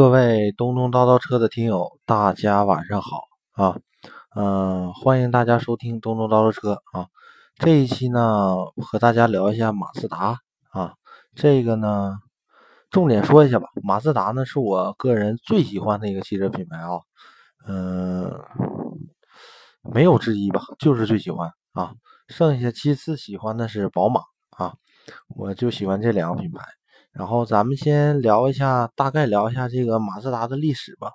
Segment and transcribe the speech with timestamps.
[0.00, 3.78] 各位东东叨叨车的听友，大家晚上好啊！
[4.34, 7.08] 嗯，欢迎大家收听东东叨叨车啊。
[7.56, 10.38] 这一期呢，和大家聊一下马自达
[10.70, 10.94] 啊。
[11.34, 12.16] 这个呢，
[12.88, 13.68] 重点说一下吧。
[13.82, 16.92] 马自达呢，是我个人最喜欢的一个汽车品牌啊。
[17.68, 18.40] 嗯，
[19.82, 21.92] 没有之一吧，就是最喜欢啊。
[22.26, 24.22] 剩下其次喜欢的是宝马
[24.56, 24.76] 啊，
[25.36, 26.64] 我就喜欢这两个品牌。
[27.12, 31.10] 然后咱们先聊一下，大概聊一下这个马自达的历史吧。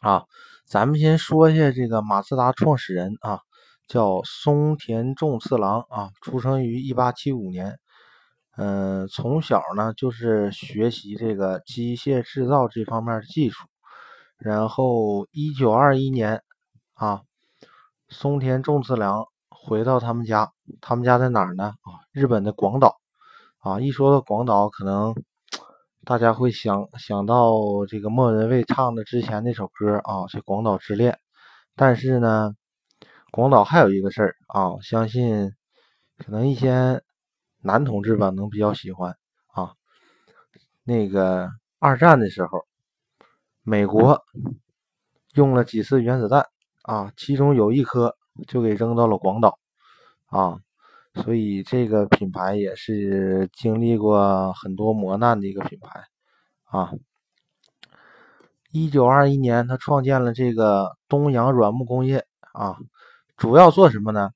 [0.00, 0.24] 啊，
[0.64, 3.40] 咱们先说一下这个马自达创始人啊，
[3.88, 7.78] 叫松田重次郎啊，出生于一八七五年。
[8.56, 13.66] 嗯，从小呢就是学习这个机械制造这方面的技术。
[14.38, 16.42] 然后一九二一年
[16.94, 17.20] 啊，
[18.08, 21.74] 松田重次郎回到他们家，他们家在哪儿呢？
[21.82, 22.96] 啊，日本的广岛。
[23.66, 25.12] 啊，一说到广岛，可能
[26.04, 31.12] 大家会想想到这个莫文蔚唱的之前那首歌啊，这《广岛之恋》。
[31.74, 32.54] 但是呢，
[33.32, 35.50] 广岛还有一个事儿啊，相信
[36.16, 37.02] 可能一些
[37.58, 39.16] 男同志吧能比较喜欢
[39.48, 39.72] 啊。
[40.84, 42.64] 那个二战的时候，
[43.64, 44.22] 美国
[45.34, 46.46] 用了几次原子弹
[46.82, 49.58] 啊，其中有一颗就给扔到了广岛
[50.26, 50.60] 啊。
[51.22, 56.04] 所以这个品牌也是经历过很多磨难的一个品牌
[56.64, 56.92] 啊。
[58.70, 62.76] 一九二一年，他创建了这个东洋软木工业啊，
[63.36, 64.30] 主要做什么呢？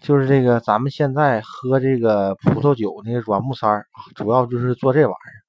[0.00, 5.40] 就是这个咱们现在喝这个葡萄酒那个软木塞儿，主要就是做这玩意儿。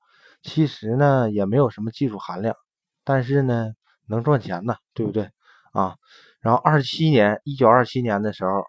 [0.42, 2.56] 其实呢，也没有什么技术含量，
[3.04, 3.74] 但是呢，
[4.08, 5.30] 能赚钱呢，对不对
[5.74, 5.96] 啊？
[6.40, 8.64] 然后二七年，一九二七年的时候，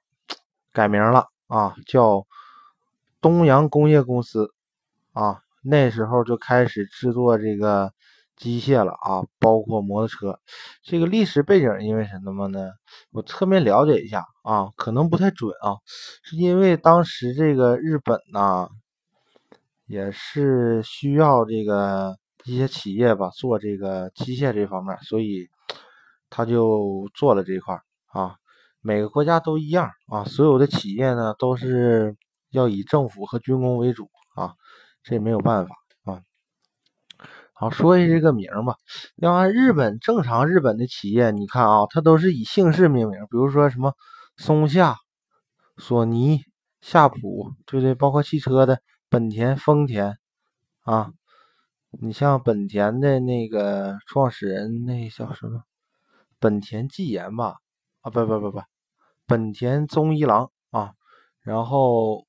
[0.73, 1.28] 改名了。
[1.48, 2.27] 啊，叫
[3.20, 4.55] 东洋工业公司
[5.12, 7.92] 啊，那时候就开始制作这个
[8.36, 10.39] 机械了啊，包括摩托车。
[10.83, 12.70] 这个历史背景因为什么呢？
[13.11, 15.78] 我侧面了解一下啊，可能不太准啊，
[16.23, 18.68] 是因为当时这个日本呢，
[19.86, 25.48] 也是需要这个一些企业吧做这个机械这方面，所以
[26.30, 28.36] 他就做了这一块啊。
[28.80, 32.16] 每个国家都一样啊，所有的企业呢都是
[32.50, 34.55] 要以政府和军工为主啊，
[35.02, 35.74] 这也没有办法
[36.05, 36.22] 啊。
[37.52, 38.77] 好，说一下这个名吧。
[39.17, 43.94] 要按日本正常日本的企业，你看啊，它都是以姓氏命名，比如说什么
[44.36, 44.96] 松下、
[45.77, 46.40] 索尼、
[46.80, 47.94] 夏普，对不对？
[47.94, 50.17] 包括汽车的本田、丰田
[50.83, 51.12] 啊。
[52.00, 55.62] 你像本田的那个创始人，那叫什么？
[56.38, 57.56] 本田技研吧。
[58.11, 58.63] 不不不不，
[59.27, 60.95] 本田宗一郎啊，
[61.42, 62.27] 然后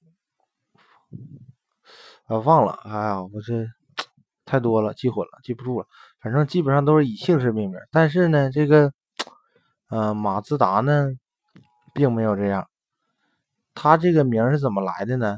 [2.26, 3.66] 啊忘了，哎呀，我这
[4.46, 5.88] 太多了，记混了，记不住了。
[6.20, 8.92] 反正基本上都是以姓氏命名，但是呢，这个
[9.90, 11.08] 呃马自达呢，
[11.94, 12.70] 并没有这样。
[13.74, 15.38] 他这个名是怎么来的呢？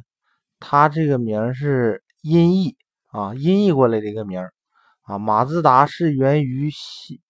[0.59, 2.75] 他这个名是音译
[3.07, 4.49] 啊，音译过来的一个名
[5.03, 5.19] 啊。
[5.19, 7.21] 马自达是源于西，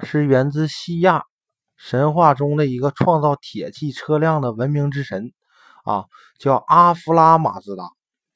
[0.00, 1.24] 是源自西亚。
[1.76, 5.32] 神话中的一个创造铁器车辆的文明之神，
[5.84, 6.06] 啊，
[6.38, 7.84] 叫阿夫拉马自达，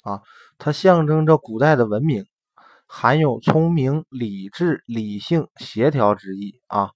[0.03, 0.23] 啊，
[0.59, 2.27] 它象征着古代的文明，
[2.87, 6.91] 含有聪明、理智、理性、协调之意，啊，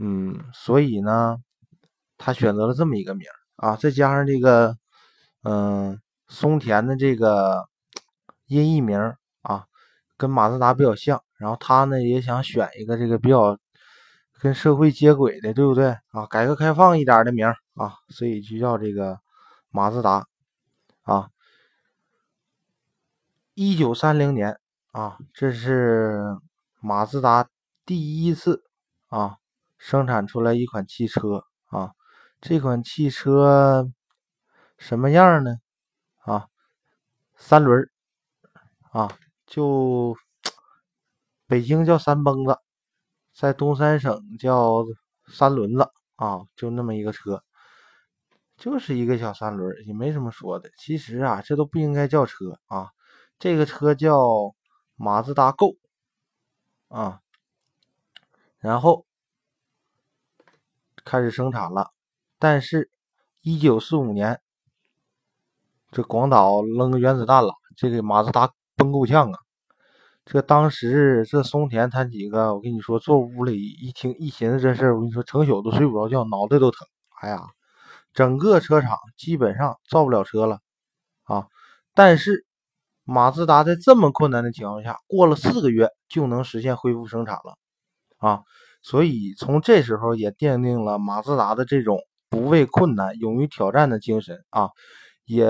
[0.00, 1.38] 嗯，所以呢，
[2.18, 4.76] 他选择了这么一个名啊，再加上这个，
[5.44, 7.68] 嗯，松田的这个
[8.46, 8.98] 音译名
[9.42, 9.66] 啊，
[10.16, 13.56] 跟马自达比较像，然后他呢也想选一个这个比较。
[14.44, 16.26] 跟社会接轨的，对不对啊？
[16.28, 17.46] 改革开放一点的名
[17.76, 19.18] 啊，所以就叫这个
[19.70, 20.26] 马自达
[21.00, 21.30] 啊。
[23.54, 24.60] 一九三零年
[24.90, 26.38] 啊，这是
[26.80, 27.48] 马自达
[27.86, 28.62] 第一次
[29.06, 29.38] 啊
[29.78, 31.92] 生产出来一款汽车啊。
[32.42, 33.90] 这款汽车
[34.76, 35.56] 什么样呢？
[36.18, 36.48] 啊，
[37.34, 37.88] 三轮
[38.92, 39.10] 啊，
[39.46, 40.14] 就
[41.48, 42.58] 北京叫三蹦子。
[43.34, 44.84] 在东三省叫
[45.26, 47.42] 三轮子啊，就那么一个车，
[48.56, 50.70] 就是一个小三轮，也没什么说的。
[50.78, 52.90] 其实啊，这都不应该叫车啊，
[53.38, 54.54] 这个车叫
[54.94, 55.76] 马自达 Go
[56.86, 57.20] 啊，
[58.58, 59.04] 然后
[61.04, 61.90] 开始生产了。
[62.38, 62.90] 但是，
[63.40, 64.40] 一九四五年，
[65.90, 69.43] 这广岛扔原子弹了，这个马自达崩够呛啊。
[70.24, 76.86] 这当时这松田他几个，我跟你说，坐屋里一听一寻思这事儿，我跟你说，成宿都睡不着觉，脑袋都疼。
[77.20, 77.42] 哎呀，
[78.12, 80.60] 整个车厂基本上造不了车了
[81.24, 81.46] 啊！
[81.94, 82.46] 但是
[83.04, 87.56] 马自达在这么困难的情况下，过了四个月就能实现恢复生产了
[88.16, 88.42] 啊！
[88.82, 91.98] 所以从这时候也奠定了马自达的这种
[92.30, 94.70] 不畏困难、勇于挑战的精神啊！
[95.26, 95.46] 也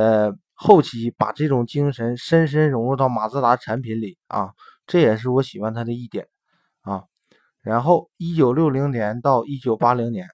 [0.55, 4.55] 后期把这种精神深深融入到马自达产品里啊！
[4.87, 6.29] 这也是我喜欢它的一点
[6.83, 7.05] 啊！
[7.61, 10.29] 然后，一九六零年到一九八零年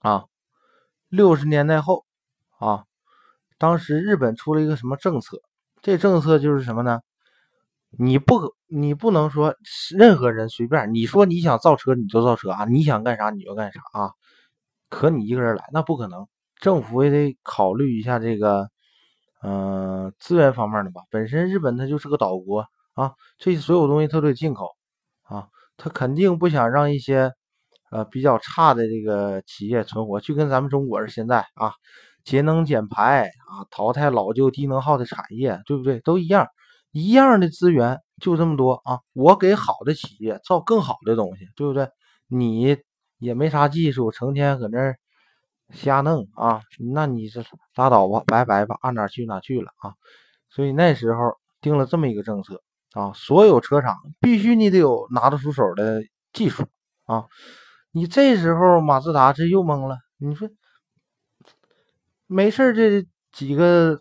[0.00, 0.26] 啊，
[1.08, 2.04] 六十年代后
[2.58, 2.84] 啊，
[3.58, 5.40] 当时日本出了一个什么政策？
[5.80, 7.00] 这政策就是什么呢？
[7.98, 9.54] 你不，你不能说
[9.96, 14.12] 任何人随便，你说你想造车你就造车啊，你想干啥你就干啥啊，
[14.90, 16.28] 可你一个人来那不可能，
[16.60, 18.68] 政府也得考虑一下这个，
[19.42, 21.02] 嗯，资源方面的吧。
[21.10, 24.68] 本身日本它就是个岛国啊，这些所有东西它都得进口
[25.22, 27.32] 啊，它肯定不想让一些
[27.90, 31.72] 呃比较差的这个企业存活，就跟咱们中国是现在啊。
[32.24, 36.00] 节能减排啊，淘汰老旧低能耗的产业，对不对？
[36.00, 36.48] 都一样，
[36.90, 38.98] 一样的资源就这么多啊。
[39.12, 41.88] 我给好的企业造更好的东西，对不对？
[42.26, 42.76] 你
[43.18, 44.98] 也没啥技术，成天搁那儿
[45.72, 46.62] 瞎弄啊，
[46.94, 49.94] 那你这拉倒吧，拜拜吧，按哪去哪去了啊。
[50.48, 56.02] 所以那时候定了这么一个政策啊，所有车厂必须你得有拿得出手的
[56.32, 56.64] 技术
[57.04, 57.26] 啊。
[57.90, 60.48] 你这时候马自达这又懵了，你说？
[62.26, 64.00] 没事这几个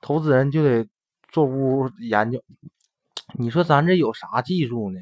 [0.00, 0.88] 投资人就得
[1.30, 2.42] 坐屋研究。
[3.38, 5.00] 你说咱这有啥技术呢？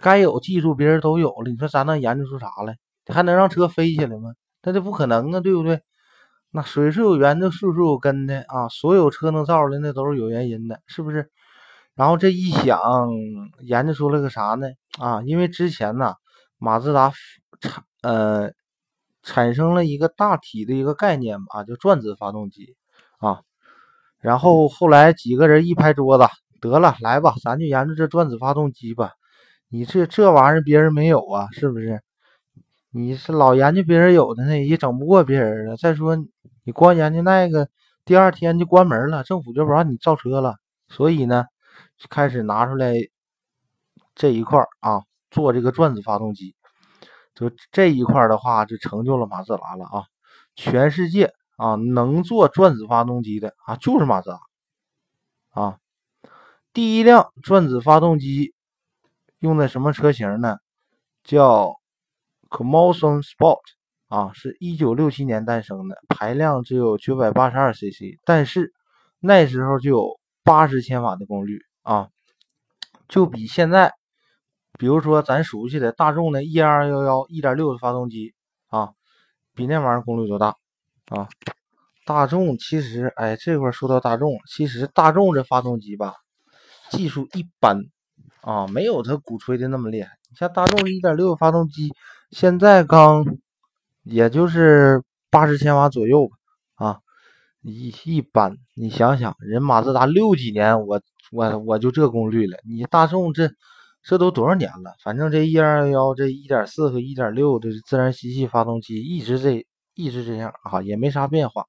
[0.00, 2.76] 该有技术别人都有了，你说咱能研究出啥来？
[3.06, 4.32] 还能让车飞起来吗？
[4.62, 5.80] 那这不可能啊，对不对？
[6.50, 8.68] 那水是有源的，树是有根的啊。
[8.68, 11.30] 所有车能造出来，那都是有原因的，是不是？
[11.94, 12.80] 然后这一想，
[13.60, 14.68] 研究出了个啥呢？
[14.98, 16.14] 啊，因为之前呢，
[16.58, 17.12] 马自达
[17.60, 18.52] 产呃。
[19.24, 22.76] 产生了一个大体的一个概念吧，就转子发动机
[23.18, 23.42] 啊。
[24.20, 26.24] 然后后来几个人一拍桌子，
[26.62, 29.12] 得了，来吧，咱就研究这转子发动机吧。
[29.68, 32.00] 你这这玩意儿别人没有啊，是不是？
[32.90, 35.76] 你是老研究别人有的呢，也整不过别人啊。
[35.76, 36.16] 再说
[36.64, 37.68] 你光研究那个，
[38.04, 40.56] 第二天就关门了，政府就不让你造车了。
[40.88, 41.44] 所以呢，
[42.08, 42.94] 开始拿出来
[44.14, 46.54] 这一块啊，做这个转子发动机。
[47.34, 50.04] 就这一块的话，就成就了马自达了啊！
[50.56, 54.40] 全世界啊，能做转子发动机的啊，就是马自达
[55.62, 55.78] 啊。
[56.72, 58.54] 第一辆转子发动机
[59.38, 60.58] 用的什么车型呢？
[61.22, 61.77] 叫
[62.50, 63.60] c o m o s o n Sport
[64.08, 68.72] 啊，是一九六七年诞生的，排量只有九百八十二 cc，但是
[69.20, 72.08] 那时候就有八十千瓦的功率啊，
[73.08, 73.94] 就比现在。
[74.78, 78.32] 比如说，咱熟悉的大众的 E 二幺幺一点六的发动机
[78.68, 78.90] 啊，
[79.52, 80.54] 比那玩意儿功率都大
[81.06, 81.26] 啊。
[82.06, 86.14] 大众其实，哎，这块说到大众，其实大众这发动机吧，
[86.90, 87.80] 技术一般
[88.40, 90.10] 啊，没有它鼓吹的那么厉害。
[90.30, 91.92] 你像大众一点六发动机，
[92.30, 93.24] 现在刚
[94.02, 96.36] 也就是八十千瓦左右吧
[96.74, 96.98] 啊，
[97.62, 98.56] 一一般。
[98.74, 101.00] 你想想，人马自达六几年，我
[101.32, 103.50] 我我就这功率了，你大众这。
[104.00, 104.94] 这都多少年了？
[105.02, 111.66] 反正这一二幺幺这一点四和一点六的自然吸气发动机一直这一直这样啊，也没啥变化。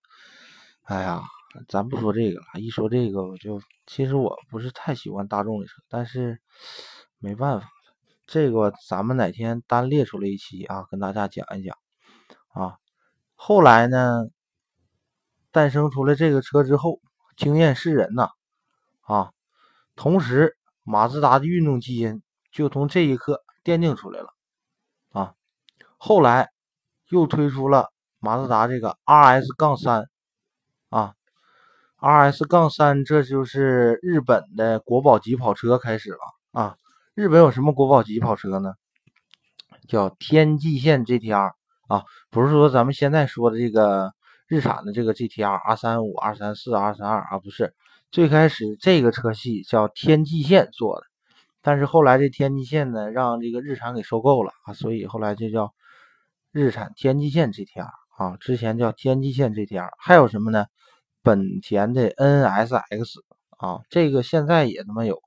[0.83, 1.23] 哎呀，
[1.67, 6.39] 咱不说这个了，一说这个我就其实我不是太喜欢大众的车，但是
[7.17, 7.67] 没办法，
[8.31, 11.75] 这个咱们哪天单列出来一期啊，跟大家讲一讲
[12.49, 12.77] 啊。
[13.33, 14.27] 后来呢，
[15.51, 17.01] 诞生出来这个车之后，
[17.35, 18.29] 惊艳世人呐
[19.01, 19.31] 啊，
[19.95, 22.21] 同时马自达的运动基因。
[22.51, 24.33] 就从这一刻奠定出来了
[25.11, 25.35] 啊！
[25.97, 26.49] 后来
[27.09, 30.09] 又推出了马自达这个 RS 杠三
[30.89, 31.13] 啊
[31.99, 36.19] ，RS 杠三，这就是日本的国宝级跑车开始了
[36.51, 36.75] 啊！
[37.19, 38.75] 日本有什么国宝级跑车呢？
[39.89, 41.51] 叫天际线 GTR
[41.89, 44.13] 啊，不是说咱们现在说的这个
[44.47, 47.75] 日产的这个 GTR 二三五、二三四、二三二啊，不是，
[48.09, 51.07] 最开始这个车系叫天际线做的。
[51.61, 55.73] 但是后来这天际线呢，让这个日产给收购了啊，所以后来就叫
[56.53, 59.89] 日产天际线 GTR 啊，之前叫天际线 GTR。
[59.97, 60.67] 还有什么呢？
[61.21, 63.19] 本田的 NSX
[63.57, 65.21] 啊，这个现在也他妈有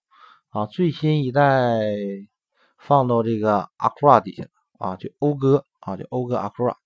[0.52, 1.80] 啊，最新一代
[2.76, 4.44] 放到这个 Acura 底下
[4.78, 6.76] 啊，就讴歌啊，就讴歌 Acura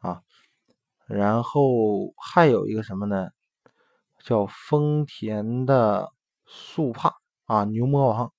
[0.00, 0.20] 啊。
[1.06, 3.30] 然后还有一个什么呢？
[4.22, 6.12] 叫丰田的
[6.44, 7.14] 速帕
[7.46, 8.30] 啊，牛魔王。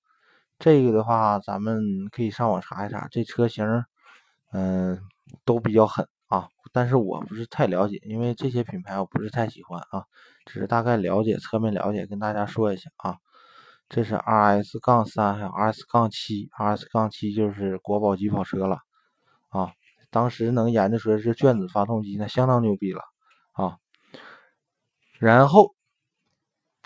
[0.60, 3.84] 这个的话，咱们可以上网查一查，这车型，
[4.52, 5.00] 嗯，
[5.44, 10.04] 都比较狠啊，但是我不是太了解，因为这些品牌我不是太喜欢啊，
[10.46, 13.18] 只是大概了解，侧面了解，跟大家说一下啊。
[13.88, 18.80] 这是 RS 杠三，还有 RS 杠七，RS 杠七就是国宝级跑车了
[19.48, 19.72] 啊。
[20.10, 23.02] 当时能研究出来是卷子发动机，那相当牛逼了
[23.52, 23.78] 啊。
[25.18, 25.74] 然后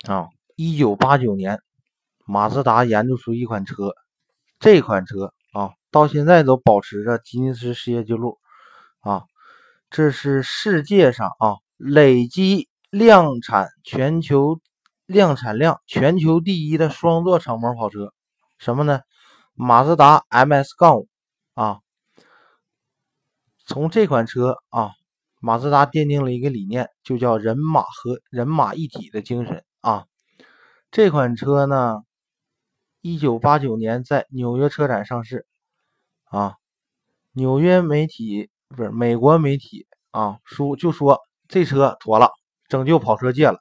[0.07, 1.61] 啊，一九八九年，
[2.25, 3.93] 马自达研究出一款车，
[4.61, 8.39] 这款车啊，到现在都保持着吉尼斯世界纪录
[9.01, 9.25] 啊。
[9.91, 14.61] 这是世界上啊，累计量产全球。
[15.07, 18.13] 量产量全球第一的双座敞篷跑车，
[18.59, 19.01] 什么呢？
[19.55, 21.09] 马自达 MS 杠五
[21.55, 21.81] 啊。
[23.67, 24.91] 从这款车啊，
[25.41, 30.07] 马自达奠定了一个理念，就叫人马和人马一体的精神啊。
[30.91, 32.03] 这款车呢，
[33.01, 35.47] 一九八九年在纽约车展上市
[36.25, 36.57] 啊。
[37.33, 42.31] 纽约媒体不是美国媒体啊，说就说这车妥了，
[42.69, 43.59] 拯救跑车界了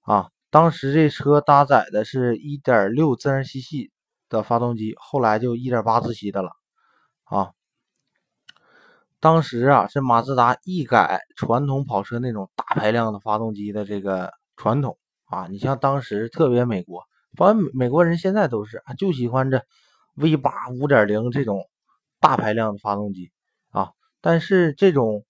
[0.00, 0.31] 啊。
[0.52, 3.90] 当时这车搭载的是一点六自然吸气
[4.28, 6.50] 的发动机，后来就一点八自吸的了
[7.24, 7.52] 啊。
[9.18, 15.46] 当时啊是马自达一改传统跑车那种大排量的发动机的这个传统啊。
[15.48, 17.02] 你像当时特别美国，
[17.34, 19.64] 反正美国人现在都是，就喜欢这
[20.16, 21.64] V 八五点零这种
[22.20, 23.32] 大排量的发动机
[23.70, 23.92] 啊。
[24.20, 25.24] 但是这种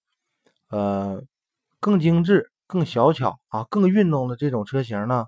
[0.68, 1.22] 呃
[1.78, 2.51] 更精致。
[2.72, 5.26] 更小巧啊，更运动的这种车型呢，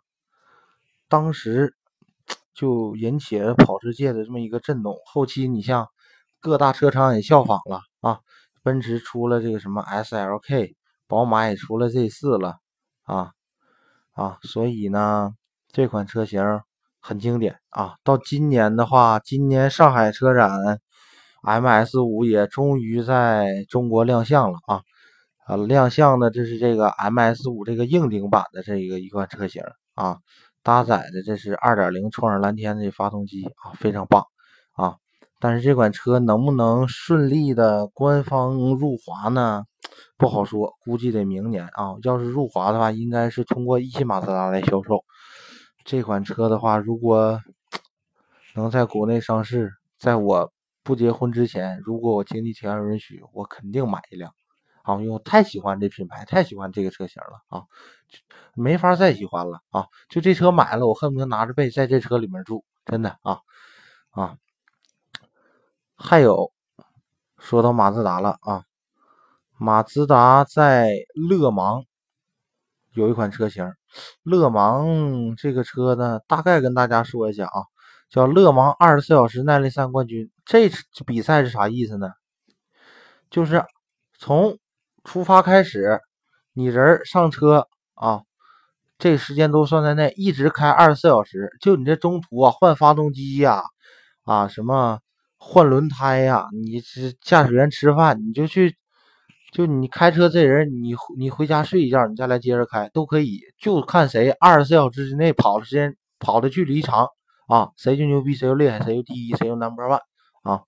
[1.10, 1.74] 当时
[2.54, 4.96] 就引起了跑车界的这么一个震动。
[5.04, 5.86] 后期你像
[6.40, 8.20] 各大车厂也效仿了啊，
[8.62, 10.74] 奔驰出了这个什么 SLK，
[11.06, 12.56] 宝马也出了 Z 四了
[13.02, 13.32] 啊
[14.12, 15.34] 啊，所以呢，
[15.70, 16.42] 这款车型
[16.98, 17.96] 很经典啊。
[18.04, 20.50] 到今年的话，今年上海车展
[21.42, 24.80] MS 五也终于在中国亮相了啊。
[25.46, 29.62] 啊，亮相的这是这个 MS 五这个硬顶版的这个一款车型
[29.94, 30.18] 啊，
[30.62, 34.24] 搭载的这是2.0创世蓝天的发动机啊，非常棒
[34.72, 34.96] 啊。
[35.40, 39.64] 但是这款车能不能顺利的官方入华呢？
[40.16, 41.96] 不好说，估计得明年啊。
[42.02, 45.04] 要是入华的话，应该是通过一汽马自达来销售
[45.84, 47.38] 这款车的话，如果
[48.56, 50.50] 能在国内上市，在我
[50.82, 54.32] 不结婚之前，如果我经济条件允许，我肯定买一辆。
[54.84, 57.64] 啊，因为我太喜欢这品牌，太喜欢这个车型了啊，
[58.54, 59.86] 没法再喜欢了啊！
[60.10, 63.40] 就这车买了，我恨不得拿着被在这车里面住，真的啊
[64.10, 64.36] 啊！
[65.96, 66.52] 还有，
[67.38, 68.64] 说到马自达了啊，
[69.56, 71.86] 马自达在勒芒
[72.92, 73.72] 有一款车型，
[74.22, 77.64] 勒芒这个车呢，大概跟大家说一下啊，
[78.10, 80.30] 叫勒芒二十四小时耐力赛冠军。
[80.44, 80.68] 这
[81.06, 82.10] 比赛是啥意思呢？
[83.30, 83.64] 就是
[84.18, 84.58] 从
[85.04, 86.00] 出发开始，
[86.54, 88.22] 你人上车啊，
[88.98, 91.50] 这时间都算在内，一直开二十四小时。
[91.60, 93.62] 就你这中途啊，换发动机呀，
[94.24, 94.98] 啊什么
[95.36, 98.74] 换轮胎呀，你是驾驶员吃饭，你就去，
[99.52, 107.06] 就你开车这人，你你回家睡一觉，你再来接着开都可以，就看谁二十四小时之内跑的时间跑的距离长
[107.46, 110.00] 啊，谁就牛逼，谁就厉害，谁就第一，谁就 number one
[110.42, 110.62] 啊，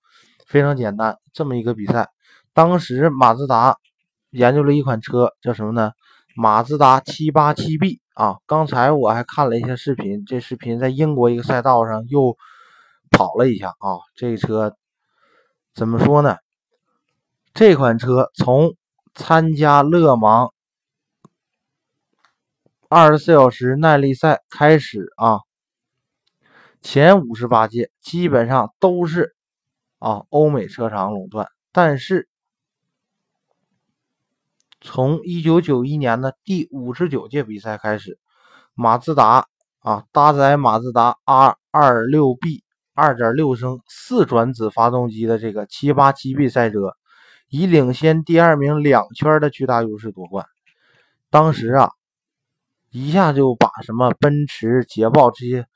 [0.45, 2.07] 非常简单，这么一个比赛。
[2.53, 3.75] 当时马自达。
[4.37, 5.93] 研究了一款车，叫什么呢？
[6.35, 8.35] 马自达七八七 B 啊！
[8.45, 12.37] 刚才我还看了一些视频，这视频在英国一个赛道上又
[13.09, 13.97] 跑了一下啊。
[14.15, 14.77] 这车
[15.73, 16.37] 怎么说呢？
[17.55, 18.75] 这款车从
[19.15, 20.53] 参加勒芒
[22.87, 25.39] 二十四小时耐力赛开始啊，
[26.83, 29.35] 前五十八届基本上都是
[29.97, 32.29] 啊欧美车厂垄断，但是。
[34.87, 38.17] 从一九九一年的第五十九届比赛开始，
[38.73, 39.45] 马自达
[39.79, 42.63] 啊搭载马自达 R 二六 B
[42.93, 46.95] 二点六升四转子发动机的这个七八七 B 赛车，
[47.49, 50.45] 以领先第二名两圈的巨大优势夺冠。
[51.29, 51.91] 当时啊，
[52.89, 55.67] 一下就把什么奔驰、捷豹这些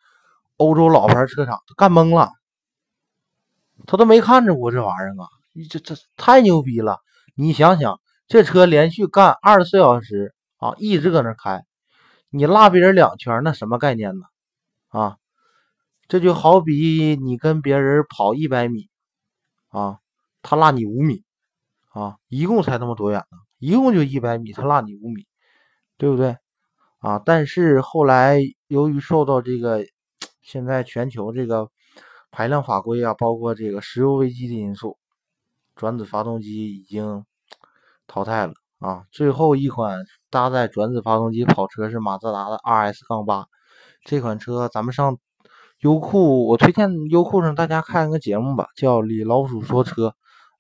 [0.56, 2.32] 欧洲老牌车厂都干懵了，
[3.86, 5.28] 他都没看着过这玩意儿啊！
[5.52, 7.00] 你这这太牛逼了！
[7.36, 8.00] 你想想。
[8.32, 11.66] 这车连续干二十四小时啊，一直搁那开，
[12.30, 14.24] 你落别人两圈，那什么概念呢？
[14.88, 15.18] 啊，
[16.08, 18.88] 这就好比你跟别人跑一百米
[19.68, 20.00] 啊，
[20.42, 21.26] 他落你五米
[21.90, 23.38] 啊，一共才那么多远呢？
[23.60, 25.28] 一共就一百米，他落你五米，
[25.98, 26.38] 对不对？
[27.00, 29.86] 啊，但是后来由于受到这个
[30.42, 31.70] 现在全球这个
[32.32, 34.98] 排量法规啊，包括这个石油危机的因素，
[35.76, 37.26] 转子发动机已经。
[38.12, 39.04] 淘汰了啊。
[39.12, 43.46] 最后一款搭载转子发动机跑车是马自达的 RS 杠八，
[44.04, 45.18] 这款车咱们上
[45.80, 50.14] 优酷，我推荐优酷上大家看一个节目吧，叫《李老鼠说车》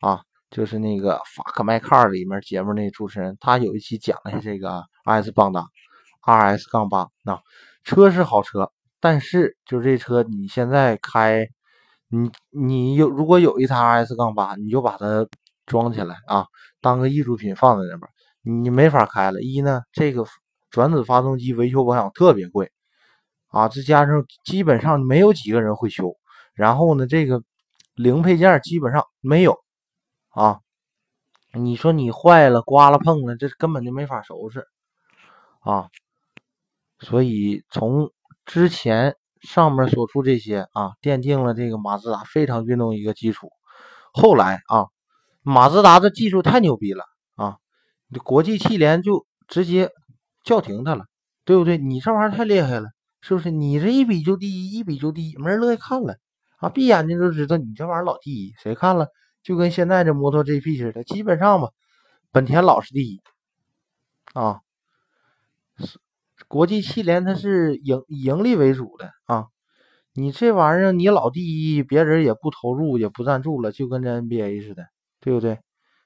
[0.08, 5.66] 啊，就是那个法克麦卡里面节目那主持人，他有一期讲了这个 RS 棒达
[6.26, 7.40] RS 杠八，那
[7.84, 11.48] 车是好车，但是就是这车你现在开。
[12.14, 15.26] 你你有如果有一台 RS 杠八，你就把它
[15.66, 16.46] 装起来啊，
[16.82, 18.10] 当个艺术品放在那边，
[18.62, 19.42] 你没法开了。
[19.42, 20.26] 一呢，这个
[20.70, 22.72] 转子发动机维修保养特别贵
[23.48, 26.16] 啊，再加上基本上没有几个人会修，
[26.54, 27.44] 然后呢，这个
[27.96, 29.58] 零配件基本上没有
[30.30, 30.60] 啊。
[31.54, 34.66] 你说你坏了、刮了、碰了，这根本就没法收拾
[35.60, 35.90] 啊。
[37.00, 38.12] 所以从
[38.46, 39.16] 之前。
[39.42, 43.50] 上面所述这些啊，奠定了这个马自达非常运动一个基础。
[44.14, 44.86] 后来啊，
[45.42, 47.04] 马自达的技术太牛逼了
[47.36, 47.58] 啊，
[48.24, 49.90] 国际汽联就直接
[50.44, 51.06] 叫停它了，
[51.46, 51.78] 对不对？
[51.78, 52.90] 你这玩意儿太厉害了，
[53.22, 53.52] 是不是？
[53.52, 56.18] 你这一比就第一，一比就第一，没人乐意看了
[56.58, 56.70] 啊！
[56.70, 59.08] 闭眼睛就知道你这玩意儿老第一，谁看了？
[59.44, 61.70] 就跟现在这摩托 GP 似的，基本上吧，
[62.32, 63.20] 本田老是第一
[64.34, 64.60] 啊。
[66.48, 69.48] 国际汽联它是盈盈利为主的啊，
[70.14, 74.86] 你这玩意儿你老第一，别人也不投入也不赞助了，就跟这 NBA 似的，
[75.22, 75.58] 对不对？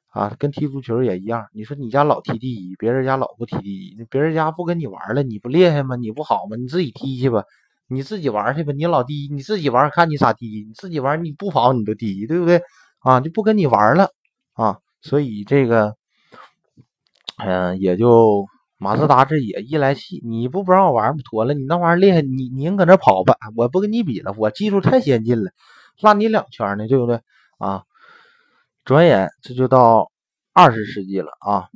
[0.09, 1.47] 啊，跟踢足球也一样。
[1.53, 5.95] 你说你家老踢第一，别人家老不踢第一，别人家不跟你玩了，你不厉害吗？
[5.95, 6.55] 你不好吗？
[6.55, 7.43] 你自己踢去吧，
[7.87, 8.71] 你自己玩去吧。
[8.71, 12.61] 你老第一，你自己玩看你咋第一，你自己玩你不跑你都第一，对不对？
[12.99, 14.09] 啊，就不跟你玩了
[14.53, 15.95] 啊，所以这个，
[17.37, 18.45] 嗯，也就。
[18.77, 21.53] 马自达这也一来气，你不不让我玩不妥了？
[21.53, 25.51] 你那玩意儿厉害，你您搁那跑吧，我不跟你比了，我技术太先进了，
[26.01, 27.21] 拉你两圈呢，对不对
[27.57, 27.83] 啊？
[28.85, 30.11] 转眼这就到
[30.53, 31.69] 二十世纪了啊！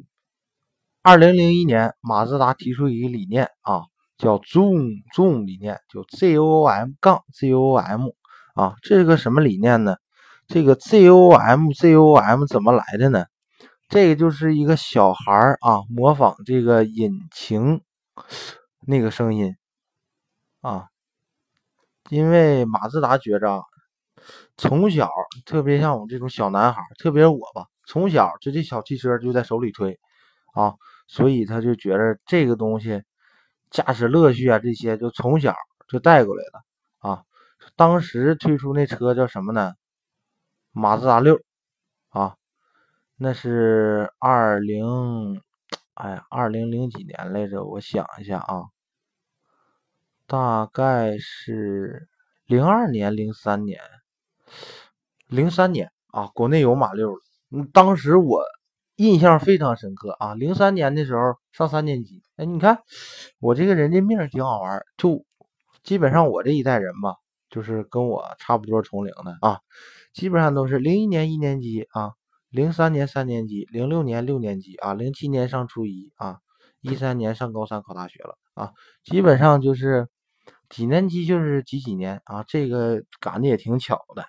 [1.01, 3.81] 二零零一年，马自达提出一个理念啊，
[4.19, 8.09] 叫 “Zoom Zoom” 理念，就 Z O M 杠 Z O M
[8.53, 9.97] 啊，这是个什么理念呢？
[10.45, 13.25] 这个 Z O M Z O M 怎么来的呢？
[13.87, 17.81] 这个就是一个小孩儿啊，模仿这个引擎
[18.85, 19.55] 那个声音
[20.61, 20.85] 啊，
[22.09, 23.63] 因为马自达觉着
[24.57, 25.09] 从小
[25.45, 29.99] 特别像我们这种小男孩，特别我吧，从小就这小汽车就在手里推
[30.53, 30.75] 啊，
[31.07, 33.03] 所以他就觉着这个东西
[33.69, 35.55] 驾驶乐趣啊，这些就从小
[35.87, 37.23] 就带过来了啊。
[37.75, 39.73] 当时推出那车叫什么呢？
[40.71, 41.39] 马自达六
[42.09, 42.35] 啊。
[43.21, 45.41] 那是二零，
[45.93, 47.65] 哎呀，二零零几年来着？
[47.65, 48.63] 我想一下啊，
[50.25, 52.07] 大概是
[52.45, 53.81] 零二年、零三年、
[55.27, 57.19] 零三年啊，国内有马六了。
[57.51, 58.43] 嗯，当时我
[58.95, 60.33] 印象非常深刻啊。
[60.33, 62.79] 零三年的时候上三年级，哎，你看
[63.39, 65.25] 我这个人这命挺好玩，就
[65.83, 67.15] 基本上我这一代人吧，
[67.49, 69.59] 就是跟我差不多同龄的啊，
[70.13, 72.11] 基本上都是零一年一年级啊。
[72.51, 76.39] 零三年三年级，零六年六年级啊，零七年上初一啊，
[76.81, 78.71] 一三年上高三考大学了啊，
[79.03, 80.07] 基本上就是
[80.67, 84.25] 几年级就是几几年啊，这个赶的也挺巧的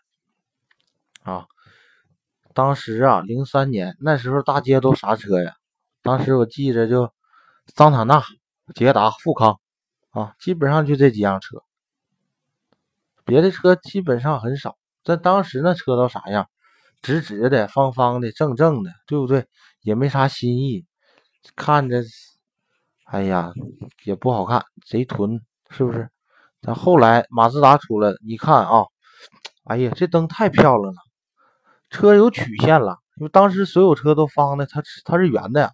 [1.31, 1.47] 啊。
[2.53, 5.55] 当时啊，零三年那时候大街都啥车呀？
[6.03, 7.12] 当时我记着就
[7.75, 8.25] 桑塔纳、
[8.75, 9.61] 捷达、富康
[10.11, 11.62] 啊，基本上就这几样车，
[13.25, 14.77] 别的车基本上很少。
[15.05, 16.49] 在当时那车都啥样？
[17.03, 19.47] 直直的、方方的、正正的，对不对？
[19.81, 20.85] 也没啥新意，
[21.57, 22.03] 看着，
[23.05, 23.53] 哎呀，
[24.05, 25.40] 也不好看，贼囤，
[25.71, 26.11] 是不是？
[26.61, 28.85] 但后来马自达出来，一看啊，
[29.64, 31.01] 哎呀，这灯太漂亮了，
[31.90, 35.70] 车有曲线了，因为当时所有车都方的，它它是圆的。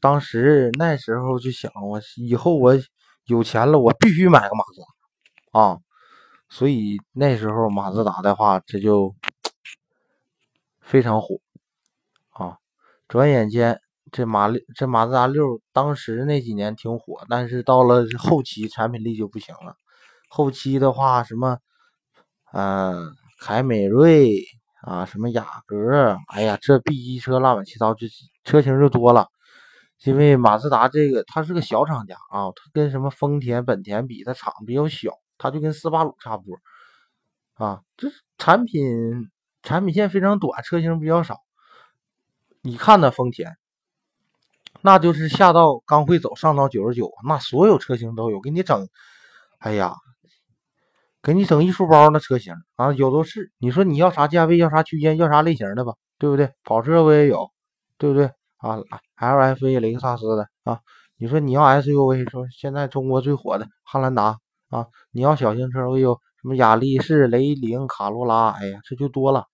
[0.00, 2.78] 当时那时候就想，我以后我
[3.24, 4.80] 有钱了，我必须买个马自
[5.52, 5.78] 达啊。
[6.48, 9.16] 所以那时候马自达的话，这就。
[10.82, 11.36] 非常火
[12.30, 12.56] 啊！
[13.06, 19.76] 转眼间，这马六这马自达六当时那几年挺火，但是到了后期产品力就不行了。
[20.28, 21.58] 后期的话，什么，
[22.52, 24.42] 嗯，凯美瑞
[24.82, 28.06] 啊，什么雅阁，哎呀，这 B 级车乱七八糟，就
[28.44, 29.28] 车型就多了。
[30.04, 36.58] 因为马自达这个它是个小厂家啊，它跟什么丰田、本田比，它厂比较小，它就跟斯巴鲁差不多
[37.64, 39.30] 啊，这产品。
[39.62, 41.36] 产品线非常短，车型比较少。
[42.62, 43.58] 你看那丰田，
[44.80, 48.88] 那就是下到刚会走，上到九十九，那所有车型都有，给你整，
[49.58, 49.94] 哎呀，
[51.22, 53.52] 给你整一书包那车型啊，有都是。
[53.58, 56.52] 你说你要啥价位，要啥区间，要啥类型的吧，对不对？
[56.64, 57.50] 跑车我也有，
[57.98, 58.30] 对不对？
[58.56, 58.78] 啊
[59.18, 60.80] ，LFA 雷克萨斯的啊。
[61.16, 64.38] 你说你要 SUV，说现在中国最火的汉兰达
[64.70, 64.86] 啊。
[65.10, 69.44] 你要小型车，我有什么雅力士、雷凌、卡罗拉，哎呀，这就多了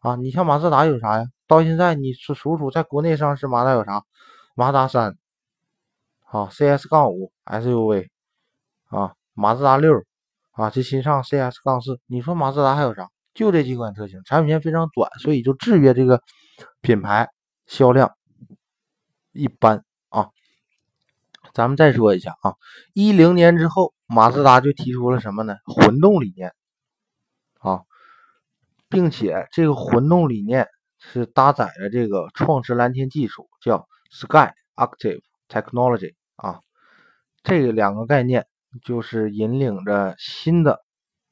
[0.00, 0.16] 啊。
[0.16, 1.26] 你像马自达有啥呀？
[1.46, 4.02] 到现在你数数在国内上市马达有啥？
[4.56, 5.16] 马自达三，
[6.24, 8.08] 啊，CS 杠五 SUV，
[8.88, 10.02] 啊，马自达六，
[10.52, 12.00] 啊，这新上 CS 杠四。
[12.06, 13.08] 你说马自达还有啥？
[13.34, 16.22] 就这几款车型，产品线非常短，所以就制约这个
[16.80, 17.28] 品牌
[17.66, 18.12] 销量
[19.32, 20.28] 一般啊。
[21.52, 22.54] 咱们再说一下啊，
[22.94, 25.56] 一零年之后，马自达就提出了什么呢？
[25.66, 26.52] 混动理念
[27.58, 27.82] 啊，
[28.88, 33.86] 并且这个混动理念是搭载了这个创驰蓝天技术，叫。
[34.14, 36.60] Sky Active Technology 啊，
[37.42, 38.46] 这两个概念
[38.82, 40.80] 就是引领着新的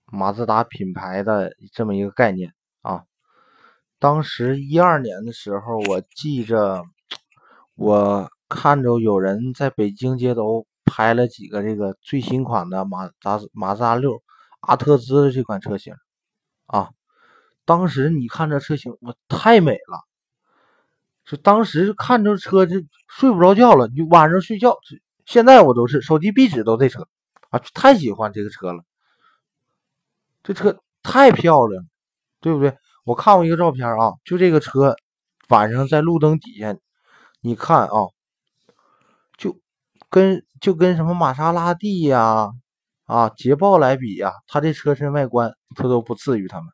[0.06, 3.04] 马自达品牌的这么一个概念啊。
[3.98, 6.84] 当时一二年的时候，我记着
[7.74, 14.22] 我看着有人在北京街头拍了几个这个最新款的马达马自达六
[14.60, 15.94] 阿特兹的这款车型
[16.66, 16.90] 啊。
[17.64, 20.00] 当时你看这车型，我太美了。
[21.24, 22.76] 就当时看着车就
[23.06, 24.76] 睡不着觉了，你晚上睡觉。
[25.26, 27.06] 现在我都是手机壁纸都这车
[27.50, 28.82] 啊，太喜欢这个车了。
[30.42, 31.84] 这车太漂亮，
[32.40, 32.76] 对不对？
[33.04, 34.96] 我看过一个照片啊，就这个车
[35.48, 36.74] 晚上在路灯底下，
[37.40, 38.08] 你看啊，
[39.36, 39.58] 就
[40.08, 42.50] 跟就跟什么玛莎拉蒂呀、
[43.06, 46.72] 啊捷豹来比呀，它这车身外观它都不次于他们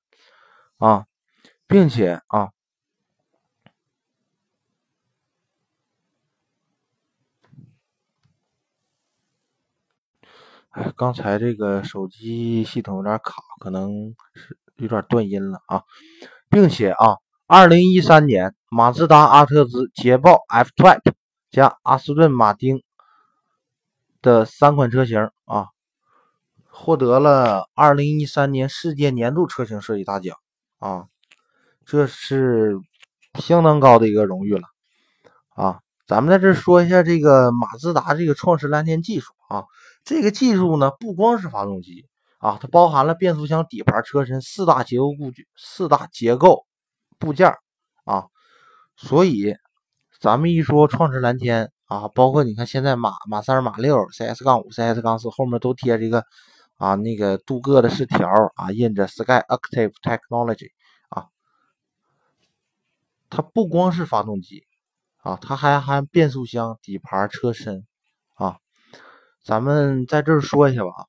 [0.79, 1.07] 啊，
[1.67, 2.51] 并且啊。
[10.77, 15.83] 哎，刚才这个手机系统有点卡，可能是有点断音了啊，
[16.51, 21.15] 并且啊，二零一三年，马自达阿特兹、捷豹 F-Type
[21.51, 22.83] 加阿斯顿马丁
[24.21, 25.69] 的三款车型啊，
[26.69, 30.37] 获得了二零一三年世界年度车型设计大奖
[30.79, 31.07] 啊，
[31.87, 32.79] 这是
[33.41, 34.69] 相当高的一个荣誉了
[35.55, 35.81] 啊。
[36.07, 39.65] 咱们在这说一下这个马自达这个创驰蓝天技术啊。
[40.07, 42.07] 这个技术呢，不光是发动机
[42.39, 46.65] 啊，它包含了变速箱、底盘、车身四大结构部件、四大结构
[47.19, 47.53] 部件
[48.05, 48.27] 啊。
[48.97, 49.57] 所以，
[50.21, 56.23] 咱们一说创驰蓝天啊，包括你看现在马马三、马六、CS 杠五、CS 杠四后面都贴这个
[56.77, 60.69] 啊那个镀铬的饰条啊，印着 Sky Active Technology
[61.09, 61.27] 啊。
[63.29, 64.69] 它不光是发动机
[65.25, 67.85] 啊，它还含变速箱、底盘、车身。
[69.47, 71.07] 咱们在这儿说一下吧，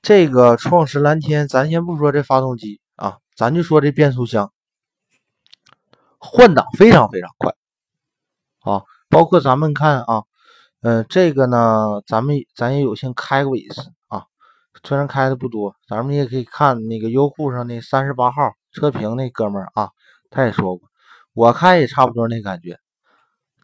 [0.00, 4.52] 这个创驰蓝天，咱先不说这发动机啊，咱就说这变速箱，
[6.16, 7.52] 换挡非常非常快
[8.60, 10.22] 啊，包括咱们看啊，
[10.82, 14.26] 嗯，这个呢，咱们咱也有幸开过一次啊，
[14.84, 19.90] 虽然开的不多，咱们也可以看那个优酷上那三十八号车评那哥们儿啊，
[20.30, 20.88] 他也说过，
[21.32, 22.78] 我开也差不多那感觉，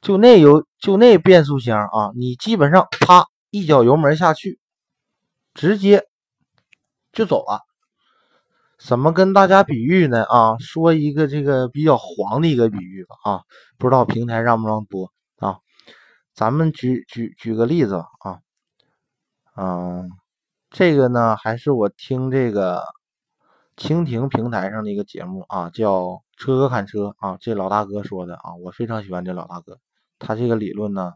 [0.00, 3.28] 就那有就那变速箱啊，你基本上啪。
[3.52, 4.58] 一脚油门下去，
[5.52, 6.08] 直接
[7.12, 7.60] 就走了。
[8.78, 10.24] 怎么跟大家比喻呢？
[10.24, 13.14] 啊，说一个这个比较黄的一个比喻吧。
[13.24, 13.42] 啊，
[13.76, 15.58] 不知道平台让不让播啊？
[16.32, 18.40] 咱们举举举个例子啊。
[19.54, 20.10] 嗯，
[20.70, 22.82] 这个呢，还是我听这个
[23.76, 26.00] 蜻蜓平台上的一个节目啊，叫
[26.38, 29.78] 《车哥侃车》啊，这老大哥说的啊，我非常喜欢这老大哥，
[30.18, 31.12] 他这个理论呢，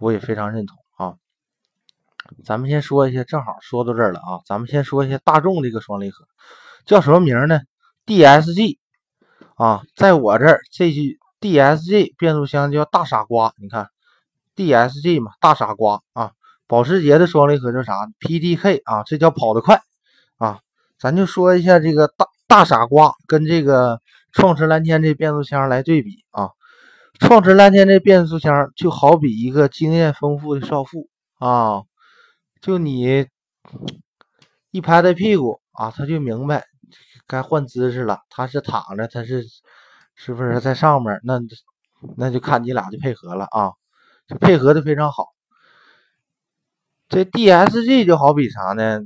[0.00, 0.81] 我也非常认同。
[2.44, 4.40] 咱们先说一下，正好说到这儿了啊。
[4.46, 6.24] 咱们先说一下大众这个双离合
[6.84, 7.60] 叫什么名呢
[8.06, 8.78] ？DSG
[9.54, 13.52] 啊，在我这儿这句 DSG 变速箱叫大傻瓜。
[13.56, 13.88] 你看
[14.56, 16.32] DSG 嘛，大傻瓜啊。
[16.66, 19.82] 保时捷的双离合叫啥？PDK 啊，这叫跑得快
[20.38, 20.60] 啊。
[20.98, 24.00] 咱就说一下这个大大傻瓜跟这个
[24.32, 26.50] 创驰蓝天这变速箱来对比啊。
[27.20, 31.82] 创驰蓝天这变速箱就好比一个经验丰富的少妇啊。
[32.62, 33.26] 就你
[34.70, 36.64] 一拍他屁股啊，他就明白
[37.26, 38.20] 该换姿势了。
[38.30, 39.44] 他是躺着，他是
[40.14, 41.20] 是不是在上面？
[41.24, 41.40] 那
[42.16, 43.72] 那就看你俩的配合了啊，
[44.28, 45.26] 就配合的非常好。
[47.08, 49.00] 这 DSG 就好比啥呢？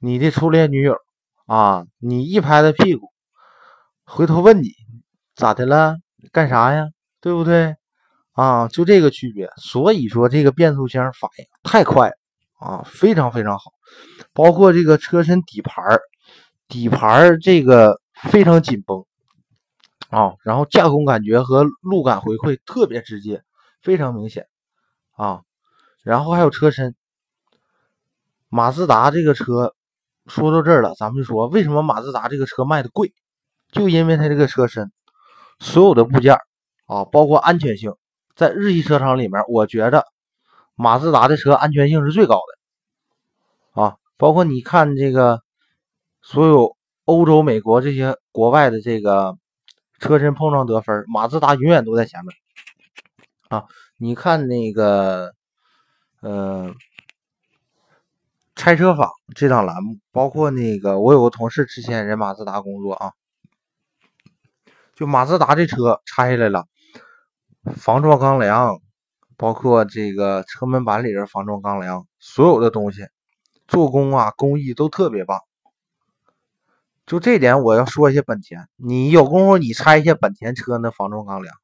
[0.00, 0.96] 你的初恋女友
[1.46, 3.12] 啊，你一拍他屁股，
[4.04, 4.70] 回头问你
[5.36, 5.96] 咋的了？
[6.32, 6.88] 干啥呀？
[7.20, 7.76] 对不对？
[8.34, 12.12] 啊，就这个区别，所以说这个变速箱反应太快
[12.58, 13.72] 啊，非常非常好。
[14.32, 15.84] 包括这个车身底盘
[16.66, 19.04] 底盘这个非常紧绷
[20.10, 23.42] 啊，然后驾控感觉和路感回馈特别直接，
[23.80, 24.46] 非常明显
[25.16, 25.42] 啊。
[26.02, 26.96] 然后还有车身，
[28.48, 29.74] 马自达这个车
[30.26, 33.12] 说到这儿了，咱们就说为什么马自达这个车卖的贵，
[33.70, 34.90] 就因为它这个车身
[35.60, 36.36] 所有的部件
[36.86, 37.94] 啊，包括安全性，
[38.34, 40.06] 在日系车厂里面，我觉得
[40.74, 42.40] 马自达的车安全性是最高
[43.74, 43.96] 的啊。
[44.16, 45.42] 包括你看这个
[46.22, 49.36] 所有欧洲、美国这些国外的这个。
[50.00, 52.36] 车身碰撞得分，马自达永远都在前面
[53.48, 53.64] 啊！
[53.96, 55.32] 你看那个，
[56.20, 56.74] 呃，
[58.54, 63.12] 拆车坊这档栏目，包括那个，我有个同事之前人马自达工作啊，
[64.94, 66.66] 就马自达这车拆下来了，
[67.76, 68.78] 防撞钢梁，
[69.36, 73.06] 包括这个车门板里边防撞钢梁，所有的东西，
[73.66, 75.40] 做工啊工艺都特别棒。
[77.06, 78.66] 就这点，我要说一下本田。
[78.76, 81.54] 你有功夫，你拆一下本田车那防撞钢梁，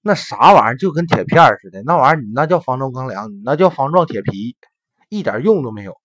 [0.00, 1.82] 那啥玩意儿就跟铁片似的。
[1.82, 4.56] 那玩意儿你那叫防撞钢梁，你那叫防撞铁皮，
[5.08, 5.96] 一点用都没有。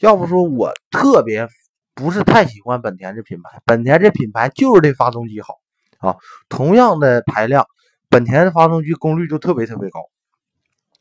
[0.00, 1.48] 要不说我特别
[1.94, 5.58] 不是太喜欢本田这品牌，本田这品牌就是这发动机好
[5.98, 6.16] 啊。
[6.48, 7.66] 同样的排量，
[8.08, 10.00] 本田的发动机功率就特别特别高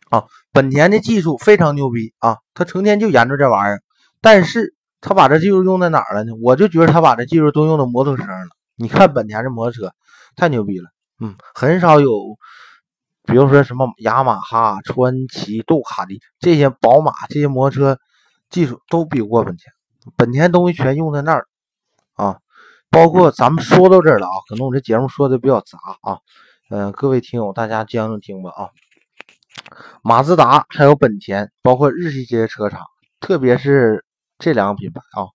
[0.10, 0.26] 啊。
[0.52, 3.82] 本田的技术非常牛逼啊，他成天就研究这玩意儿，
[4.22, 4.76] 但是。
[5.06, 6.32] 他把这技术用在哪儿了呢？
[6.42, 8.48] 我就觉得他把这技术都用到摩托车上了。
[8.78, 9.94] 你看本田这摩托车
[10.38, 10.90] 太牛逼了，
[11.20, 12.10] 嗯，很少有，
[13.24, 18.00] 比如说什么雅马哈、川崎、杜卡迪这些宝马这些摩托车
[18.50, 19.74] 技术都比不过本田。
[20.16, 21.48] 本田东西全用在那儿
[22.14, 22.38] 啊，
[22.90, 26.20] 包括咱们说到这儿了啊，可能我这节目说的比较杂啊，
[26.70, 28.70] 嗯，各位听友大家将就听吧啊。
[30.02, 32.82] 马自达还有本田，包括日系这些车厂，
[33.20, 34.06] 特别是。
[34.40, 35.30] 这两个品牌啊，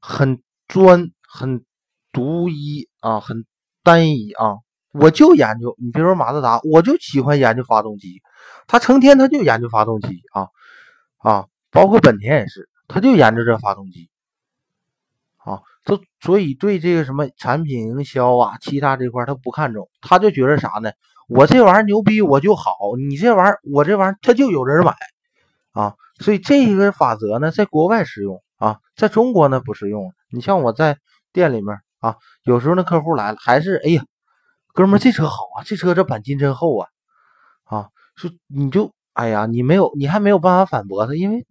[0.00, 1.66] 很专、很
[2.12, 3.44] 独一啊，很
[3.82, 4.56] 单一啊。
[4.92, 8.22] 我就研究，你比如说马自达，我就喜欢研究发动机，
[8.66, 10.48] 他成天他就研究发动机啊
[11.18, 14.08] 啊，包括本田也是，他就研究这发动机
[15.84, 15.98] 他。
[16.20, 20.92] 所以对这个什么产品营销啊，其他这块他不看重，他就觉得啥呢？
[21.28, 22.76] 我这玩意儿牛逼，我就好。
[22.96, 24.94] 你这玩意儿，我这玩意儿他就有人买
[25.72, 25.94] 啊。
[26.20, 30.12] 所以这个法则呢，在国外适用啊，在中国呢不适用。
[30.30, 30.98] 你像我在
[31.32, 34.04] 店里面啊，有时候那客户来了，还是哎呀，
[34.74, 36.88] 哥们儿这车好啊，这车这钣金真厚啊，
[37.64, 41.44] 啊，说你就哎呀，你没有，你还没有办法反驳他，因为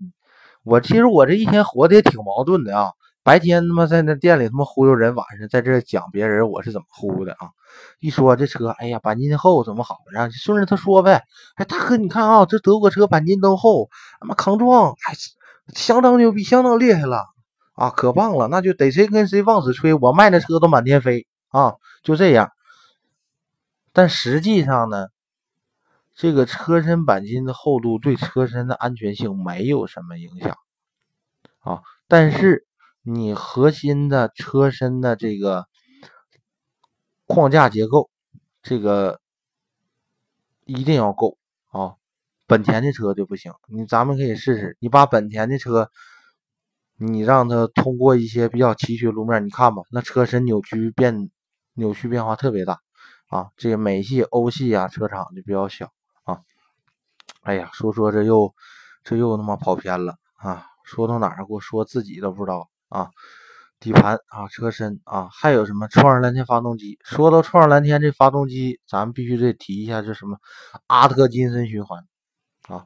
[0.64, 2.92] 我其实我这一天活的也挺矛盾的啊。
[3.24, 7.52] 白天他妈在那店里他妈忽悠人，晚上在这讲别人我是怎么忽悠的啊！
[8.00, 10.00] 一说这车，哎呀，钣金厚怎么好？
[10.12, 11.24] 让顺着他说呗。
[11.54, 15.14] 哎，大哥，你看啊，这德国车钣金都厚，他妈抗撞，还
[15.76, 17.28] 相当牛逼，相当厉害了
[17.74, 18.48] 啊，可棒了！
[18.48, 22.52] 那就得谁跟谁往死吹，我卖那车都满天飞啊，就这样。
[23.94, 25.10] 但实际上呢，
[26.16, 30.58] 这个车身钣金的厚度对车身的安全性没有什么影响
[31.60, 32.66] 啊，但是。
[33.04, 35.66] 你核心的车身的这个
[37.26, 38.10] 框架结构，
[38.62, 39.20] 这个
[40.66, 41.38] 一定要够
[41.72, 41.96] 啊！
[42.46, 43.54] 本田的车就不行。
[43.68, 45.90] 你咱们可以试试，你把本田的车，
[46.98, 51.32] 你让它通过一些比较崎岖路面，你看吧，那车身扭曲变
[51.74, 52.82] 扭曲变化特别大
[53.30, 53.50] 啊！
[53.58, 55.92] 这个美系、欧系啊，车厂就比较小
[56.24, 56.42] 啊。
[57.42, 58.54] 哎呀，说说这又
[59.04, 60.68] 这又他妈跑偏了啊！
[60.84, 62.70] 说到哪儿，给我说自己都不知道。
[62.92, 63.10] 啊，
[63.80, 67.00] 底盘啊，车身啊，还有什么创世蓝天发动机？
[67.04, 70.38] 说到创世蓝天这发动机，咱们必须得提一下，这什么
[70.88, 72.06] 阿特金森循环
[72.68, 72.86] 啊。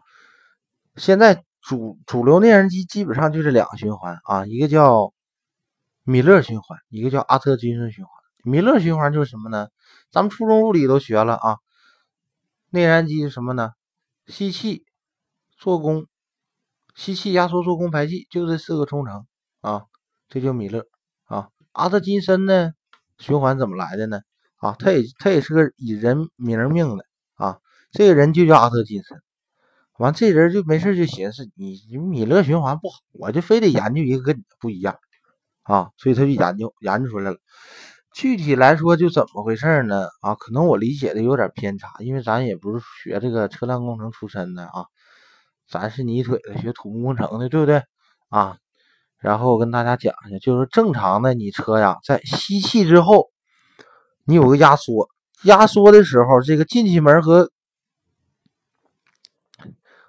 [0.95, 5.11] 现在主主流内燃机基本上就这两个循环啊，一个叫
[6.03, 8.13] 米勒循环，一个叫阿特金森循环。
[8.43, 9.69] 米勒循环就是什么呢？
[10.11, 11.57] 咱们初中物理都学了啊。
[12.69, 13.71] 内燃机是什么呢？
[14.27, 14.85] 吸气、
[15.57, 16.05] 做功、
[16.93, 19.25] 吸气、压缩、做功、排气，就这四个冲程
[19.61, 19.85] 啊。
[20.27, 20.85] 这就米勒
[21.25, 22.73] 啊，阿特金森呢？
[23.17, 24.21] 循环怎么来的呢？
[24.57, 27.59] 啊，他也他也是个以人名命的啊，
[27.91, 29.21] 这个人就叫阿特金森。
[29.97, 34.97] 完，这人就没事就寻思，你米勒循环不好，我就非得研究一个跟你不一样
[35.63, 37.37] 啊，所以他就研究研究出来了。
[38.11, 40.09] 具体来说就怎么回事呢？
[40.19, 44.85] 啊，可能我理解的有点偏差，因为咱也不是学这个车辆工程出身的啊，
[45.69, 47.83] 咱是泥腿子，学土木工程的，对不对
[48.27, 48.57] 啊？
[49.25, 53.31] 然后我跟大家讲一下，就是正常的，你车呀，在吸气之后，
[54.23, 55.09] 你有个压缩，
[55.45, 57.49] 压缩的时候，这个进气门和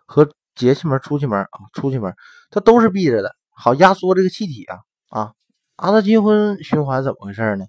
[0.05, 2.15] 和节气门、出气门啊，出气门
[2.51, 5.33] 它都是闭着的，好压缩这个气体啊啊。
[5.77, 7.65] 阿特金森循环怎么回事呢？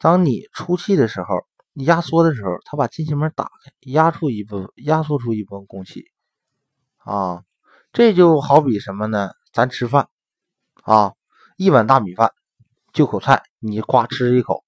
[0.00, 6.06] 当你出气的时候，你压缩的时候，它把进气门打开，压出一部分，压缩出一部分空气
[7.04, 7.44] 啊。
[7.92, 9.30] 这就好比什么呢？
[9.52, 10.08] 咱吃饭
[10.86, 11.14] 啊，
[11.56, 12.32] 一碗大米饭，
[12.92, 14.62] 就口菜，你夸吃一口，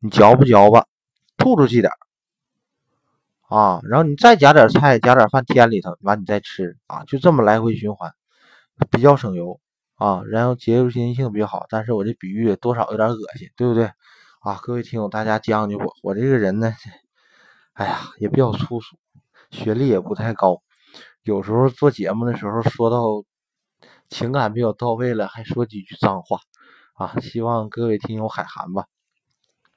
[0.00, 0.86] 你嚼吧嚼吧，
[1.36, 1.92] 吐出去点
[3.48, 8.12] 啊，然后你再夹点菜，夹点饭添里头，完你再吃啊，就这么来回循环，
[8.90, 9.60] 比较省油
[9.94, 11.66] 啊，然后节油经性比较好。
[11.68, 13.92] 但是我这比喻多少有点恶心，对不对
[14.40, 14.58] 啊？
[14.60, 16.74] 各位听友，大家将就我，我这个人呢，
[17.74, 18.96] 哎呀，也比较粗俗，
[19.52, 20.62] 学历也不太高，
[21.22, 23.04] 有时候做节目的时候说到
[24.10, 26.40] 情感比较到位了，还说几句脏话
[26.94, 28.84] 啊，希望各位听友海涵吧。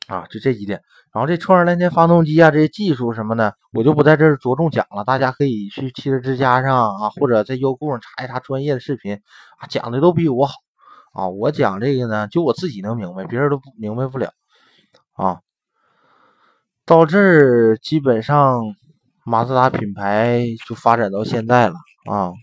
[0.08, 0.82] 啊，就这几点，
[1.14, 5.06] 然后这创世蓝天发动机啊，这些技术什么的，我就不在这儿着重讲了。
[5.06, 9.22] 大家可以去汽车之家上啊，或者在优酷上查一查专业的视频
[9.60, 10.56] 啊，讲的都比我好
[11.14, 11.30] 啊。
[11.30, 14.34] 我讲这个呢，就我自己能明白，别人都明白不了
[15.14, 15.40] 啊。
[16.86, 18.76] 到这儿，基本上
[19.24, 21.76] 马自达品牌就发展到现在了
[22.12, 22.34] 啊。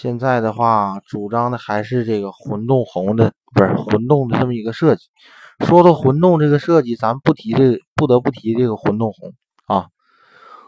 [0.00, 5.06] 现在的话，主张的还是这个混动红的，不是混动的这么一个设计。
[5.66, 9.32] 说到混动这个设计，咱不提这，不得不提这个混动红
[9.66, 9.88] 啊。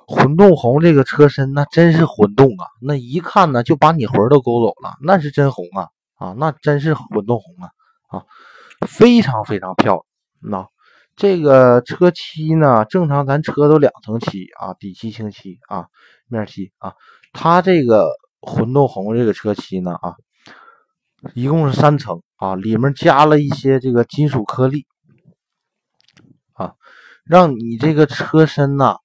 [0.09, 7.71] 混动红这个车身那真是混动啊，那一看呢就把你魂都勾走了，那是真红啊啊，那真是混动红啊
[8.09, 8.25] 啊，
[8.89, 10.05] 非常非常漂
[10.41, 10.63] 亮。
[10.63, 10.67] 那
[11.15, 15.87] 这个车漆呢，正常咱车都两层漆啊，底漆、清漆啊，
[16.27, 16.95] 面漆啊，
[17.33, 18.09] 它这个
[18.41, 20.17] 混动红这个车漆呢啊。
[21.35, 24.87] 一共是三层啊，里面加了一些这个金属颗粒
[26.55, 26.73] 啊，
[27.25, 28.97] 让你这个车身呐，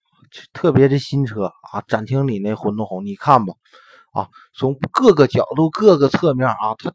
[0.53, 3.53] 特别是新车啊，展厅里那混动红，你看吧
[4.13, 6.93] 啊，从各个角度、各个侧面啊，它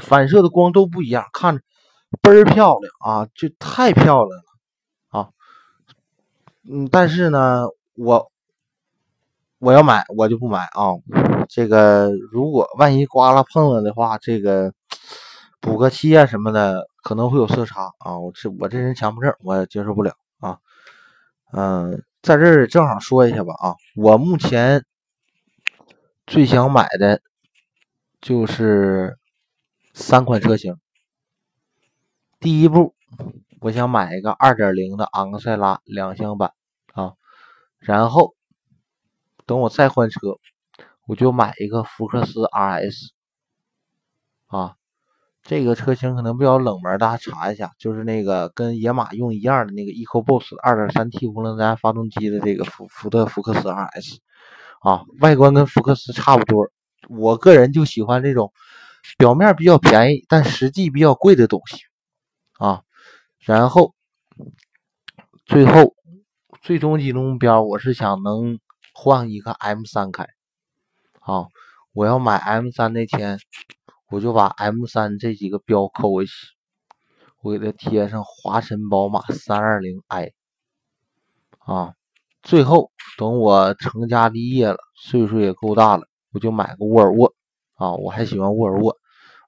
[0.00, 1.62] 反射的光都不一样，看着
[2.22, 4.44] 倍儿漂亮啊，就太漂亮了
[5.10, 5.28] 啊。
[6.66, 8.32] 嗯，但是呢，我
[9.60, 10.96] 我要买，我就不买啊。
[11.48, 14.72] 这个如果万一刮了碰了的话，这个
[15.60, 18.18] 补个漆啊什么的可能会有色差啊。
[18.18, 20.58] 我这我这人强迫症，我也接受不了啊。
[21.52, 24.84] 嗯，在这儿正好说一下吧啊，我目前
[26.26, 27.20] 最想买的
[28.20, 29.18] 就是
[29.92, 30.76] 三款车型。
[32.38, 32.94] 第一步，
[33.60, 36.52] 我想买一个2.0的昂克赛拉两厢版
[36.94, 37.12] 啊，
[37.78, 38.34] 然后
[39.50, 40.38] 等我再换车。
[41.08, 43.08] 我就买一个福克斯 RS
[44.46, 44.76] 啊，
[45.42, 54.18] 这个车型可能比较冷门，大家查一下，就是那个跟野马用一样的那个 EcoBoost 2.3T 涡轮增压发动机的这个福福特福克斯 RS
[54.82, 56.70] 啊，外观跟福克斯差不多。
[57.08, 58.52] 我个人就喜欢这种
[59.18, 61.78] 表面比较便宜，但实际比较贵的东西
[62.56, 62.82] 啊。
[63.40, 63.96] 然后
[65.44, 65.96] 最后
[66.62, 68.60] 最终极目标，我是想能
[68.92, 70.26] 换一个 M 三开。
[71.20, 71.46] 啊！
[71.92, 73.38] 我要买 M 三那天，
[74.10, 76.32] 我就把 M 三这几个标扣回去，
[77.42, 80.32] 我给它贴上华晨宝马三二零 i，。
[81.58, 81.94] 啊！
[82.42, 87.34] 最后等我成家立业了，岁数也够大了，我就买个沃尔沃。
[87.74, 87.92] 啊！
[87.92, 88.96] 我还喜欢沃尔沃。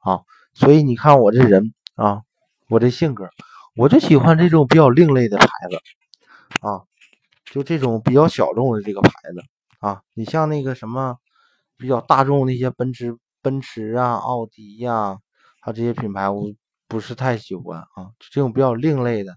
[0.00, 0.20] 啊！
[0.52, 2.22] 所以你看我这人啊，
[2.68, 3.30] 我这性格，
[3.76, 5.76] 我就喜欢这种比较另类的牌子。
[6.60, 6.82] 啊！
[7.52, 9.40] 就这种比较小众的这个牌子。
[9.78, 10.02] 啊！
[10.14, 11.16] 你像那个什么。
[11.78, 15.18] 比较大众那些奔驰、奔驰啊、奥迪呀，
[15.62, 16.44] 它这些品牌我
[16.86, 18.12] 不是太喜欢啊。
[18.30, 19.36] 这种比较另类的，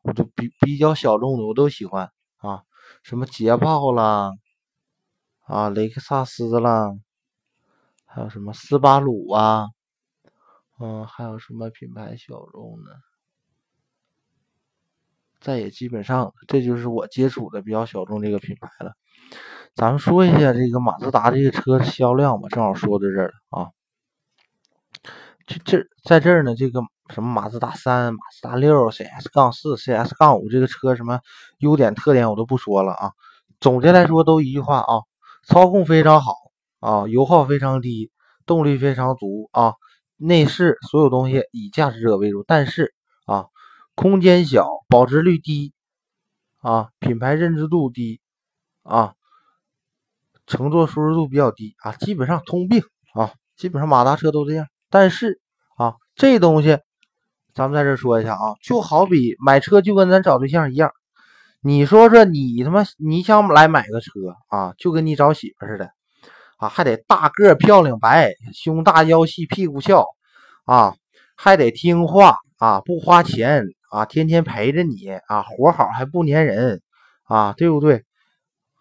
[0.00, 2.62] 我就比比较小众的我都喜欢啊。
[3.02, 4.32] 什么捷豹啦，
[5.42, 6.94] 啊，雷克萨斯啦，
[8.06, 9.66] 还有什么斯巴鲁啊，
[10.80, 12.96] 嗯，还有什么品牌小众的？
[15.42, 18.92] 再也基本上，这就是我接触的比较小众这个品牌了。
[19.74, 23.68] 咱们说一下这个马自达这个车销量吧，正好说到这儿了啊。
[25.46, 26.80] 这这在这儿呢，这个
[27.12, 31.20] 什么马自达三、马自达六、CS 杠四、CS 杠五这个车什么
[31.58, 33.10] 优点特点我都不说了啊。
[33.60, 35.00] 总结来说都一句话啊，
[35.44, 36.34] 操控非常好
[36.80, 38.10] 啊，油耗非常低，
[38.46, 39.74] 动力非常足啊，
[40.16, 42.94] 内饰所有东西以驾驶者为主，但是，
[44.02, 45.72] 空间小，保值率低
[46.58, 48.20] 啊，品牌认知度低
[48.82, 49.14] 啊。
[50.44, 52.82] 乘坐舒适度比较低啊，基本上通病
[53.14, 54.66] 啊，基本上马达车都这样。
[54.90, 55.40] 但是
[55.76, 56.80] 啊，这东西
[57.54, 60.90] 咱们在这说一下啊，就好比买车就跟咱找对象一样，
[61.60, 64.10] 你说说你他妈你想来买个车
[64.48, 65.92] 啊，就跟你找媳妇似的
[66.56, 70.04] 啊，还得大个漂亮白，胸大腰细屁股翘
[70.64, 70.96] 啊，
[71.36, 73.62] 还得听话啊，不花钱
[73.92, 76.80] 啊，天天陪着你啊，活好还不粘人
[77.24, 78.04] 啊，对不对？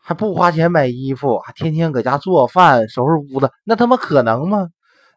[0.02, 4.70] 还不花钱买衣服，还天天搁家做饭、收拾屋子，那他妈可能吗？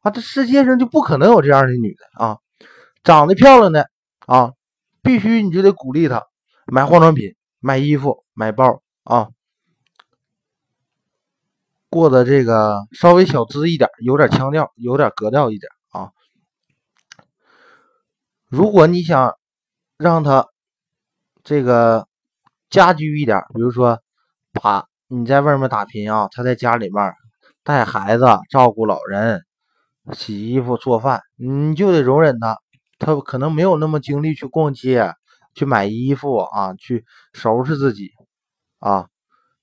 [0.02, 2.38] 啊，这世界上就不可能有这样的女的啊！
[3.04, 3.88] 长得漂亮的
[4.26, 4.52] 啊，
[5.00, 6.22] 必须你就得鼓励她
[6.66, 9.28] 买化妆品、买衣服、买包啊，
[11.88, 16.10] 过得这个稍微小资一点，有点腔调，有点格调一点啊。
[18.48, 19.34] 如果你想
[20.04, 20.46] 让他
[21.42, 22.06] 这个
[22.70, 23.98] 家居一点，比如说。
[24.62, 27.12] 把你在外面打拼啊，他在家里面
[27.64, 29.42] 带孩子、照顾老人、
[30.12, 32.56] 洗衣服、做饭，你就得容忍他。
[33.00, 35.12] 他可能没有那么精力去逛街、
[35.56, 38.12] 去买衣服啊，去收拾自己
[38.78, 39.08] 啊。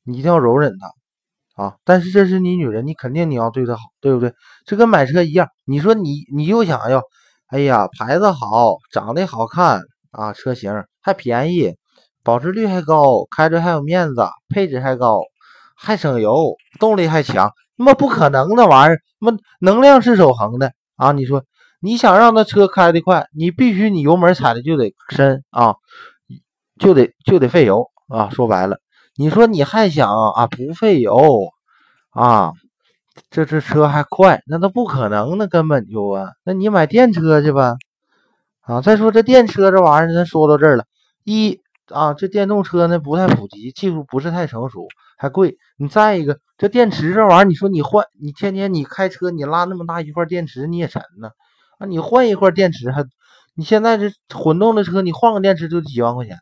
[0.04, 1.78] 你一定要容忍他啊。
[1.86, 4.34] 但是这是你女人，你肯定你要对她好，对不对？
[4.66, 7.02] 这跟买车一样，你说你你又想要，
[7.48, 9.80] 哎呀，牌子好，长得好看
[10.12, 11.76] 啊，车型还便宜。
[12.24, 15.22] 保值率还高，开着还有面子，配置还高，
[15.76, 21.14] 还省油，动力还强，那么不可能的玩意儿，那么能量是守恒的啊！
[21.14, 21.44] 你说
[21.80, 25.74] 你想让那车开得快，你必须你油门踩的就得深啊，
[26.80, 28.30] 就得就得费油啊！
[28.30, 28.78] 说白了，
[29.16, 31.50] 你说你还想啊不费油
[32.12, 32.52] 啊，
[33.32, 37.78] 这这车还快，那都不可能，那根本就啊，那你买电车去吧
[38.72, 38.80] 啊！
[38.82, 40.86] 再说这电车这玩意儿，咱说到这儿了，
[41.26, 41.60] 一。
[41.88, 45.58] 啊，这电动车呢不太普及，技术不是太成熟，还贵。
[45.76, 51.32] 你再一个，这电池这玩意儿，你说你换，你天天你开车，你拉那么大一块电池，你也沉呢。
[51.80, 53.04] 啊，你换一块电池还，
[53.56, 56.38] 你现在这混动的车，你换个电池就几万块钱。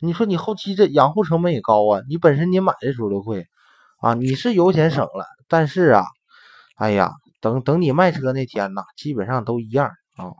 [0.00, 3.48] 你说你后期这养护成本也高啊，你本身你买的时候就贵
[3.98, 4.14] 啊。
[4.14, 6.04] 你是油钱省了，但是啊，
[6.76, 7.10] 哎呀，
[7.40, 10.30] 等等你卖车那天呐，基本上都一样啊。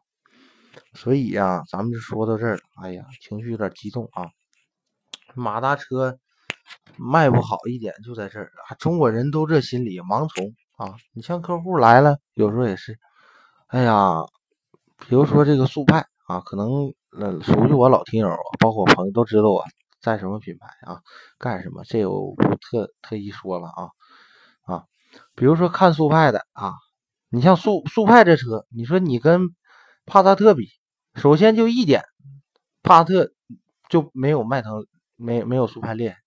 [0.96, 2.58] 所以呀，咱们就说到这儿。
[2.82, 4.26] 哎呀，情绪有点激动啊。
[5.34, 6.18] 马达车
[6.96, 8.74] 卖不好一点就在这儿啊！
[8.78, 10.96] 中国人都这心理，盲从啊！
[11.12, 12.98] 你像客户来了，有时候也是，
[13.66, 14.24] 哎呀，
[15.08, 19.62] 比如说这个速派啊，可能那熟悉我老听友，包括我朋友都知道我
[20.00, 21.02] 在什么品牌啊，
[21.38, 23.90] 干什么，这我不特特意说了啊
[24.62, 24.84] 啊！
[25.34, 26.72] 比如说看速派的啊，
[27.28, 29.54] 你像速速派这车，你说你跟
[30.06, 30.68] 帕萨特比，
[31.16, 32.04] 首先就一点，
[32.82, 33.32] 帕萨特
[33.88, 34.86] 就没有迈腾。
[35.18, 36.18] 没没有速派厉害，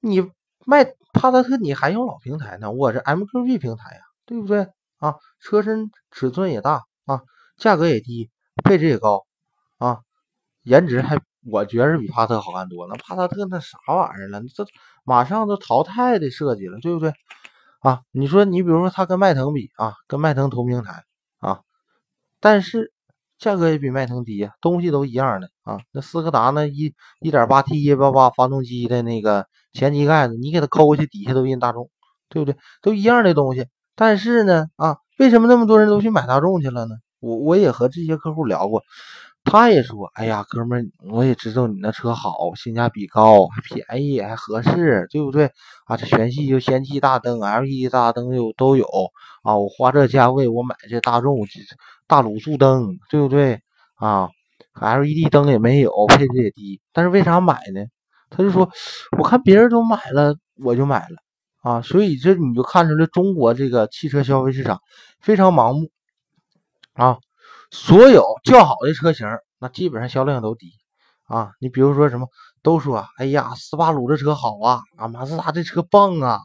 [0.00, 0.30] 你
[0.66, 2.70] 卖帕萨特你还用老平台呢？
[2.70, 4.68] 我是 MQB 平台呀，对不对
[4.98, 5.16] 啊？
[5.40, 7.22] 车身尺寸也大啊，
[7.56, 8.30] 价格也低，
[8.62, 9.24] 配置也高
[9.78, 10.00] 啊，
[10.64, 12.94] 颜值还我觉着比帕萨特好看多了。
[12.96, 14.42] 帕萨特那啥玩意儿了？
[14.54, 14.66] 这
[15.02, 17.14] 马上都淘汰的设计了，对不对
[17.80, 18.02] 啊？
[18.10, 21.04] 你说你比如说它跟迈腾比啊，跟迈腾同平台
[21.38, 21.62] 啊，
[22.38, 22.91] 但是。
[23.42, 25.80] 价格也比迈腾低呀，东西都一样的啊。
[25.90, 31.90] 那斯柯达那一一点八 T 一八八发动机的那个前机盖子，你给它抠过去，底下都印大众，
[32.28, 32.56] 对不对？
[32.82, 33.66] 都一样的东西。
[33.96, 36.94] 但是呢，啊，为什么那么多人都去买大众去了呢？
[37.18, 38.84] 我我也和这些客户聊过，
[39.44, 45.50] 他也说，哎呀，哥们儿，我也知道你那车好，性价比高，还便宜，还合适，对不对？
[45.84, 48.86] 啊，这全系就氙气大灯，LED 大灯有都有
[49.42, 49.56] 啊。
[49.56, 51.46] 我花这价位，我买这大众。
[52.06, 53.60] 大卤素灯对不对
[53.94, 54.28] 啊
[54.74, 57.84] ？LED 灯也没有，配置也低，但是为啥买呢？
[58.30, 58.70] 他就说，
[59.18, 61.16] 我看别人都买了，我就买了
[61.62, 61.82] 啊。
[61.82, 64.80] 所以这你就看出来，中国这个汽车消费市场
[65.20, 65.90] 非常盲目
[66.94, 67.18] 啊。
[67.72, 69.26] 所有较好的车型，
[69.58, 70.68] 那基本上销量都低
[71.24, 71.52] 啊。
[71.58, 72.28] 你比如说什么，
[72.62, 76.38] 都说，哎呀，斯巴鲁这车好啊，啊，马自达这车棒啊，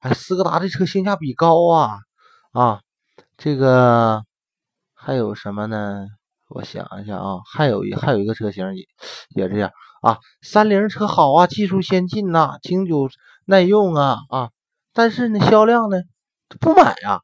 [0.00, 1.98] 哎，斯柯达这车性价比高啊，
[2.52, 2.80] 啊，
[3.38, 4.22] 这个。
[4.98, 6.06] 还有什么呢？
[6.48, 8.84] 我想一下啊，还有一还有一个车型也
[9.30, 9.70] 也这样
[10.02, 10.18] 啊。
[10.42, 13.08] 三菱车好啊，技术先进呐，经久
[13.46, 14.50] 耐用啊啊。
[14.92, 16.02] 但是呢，销量呢，
[16.48, 17.20] 他不买呀，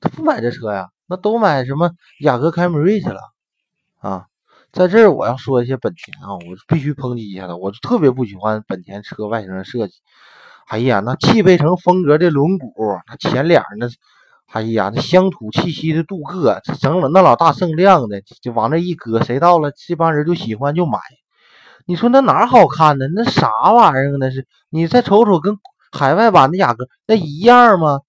[0.00, 1.90] 他不买这车呀，那都买什么
[2.20, 3.20] 雅阁、凯美瑞去了
[4.00, 4.24] 啊。
[4.72, 9.94] 在这儿我要说一些本田啊，我必须抨击一下它，我特别不喜欢本田车外形的设计。
[10.68, 13.86] 哎呀，那汽配城风格的轮毂，那前脸那。
[14.52, 20.98] 哎呀，那乡土气息的镀铬，整了那老大锃亮的，就往那一搁，谁到了这帮人就喜欢就买。
[21.86, 23.06] 你说那哪好看呢？
[23.14, 24.46] 那啥玩意儿那是？
[24.68, 25.56] 你再瞅瞅跟
[25.90, 28.00] 海外版的雅阁那一样吗？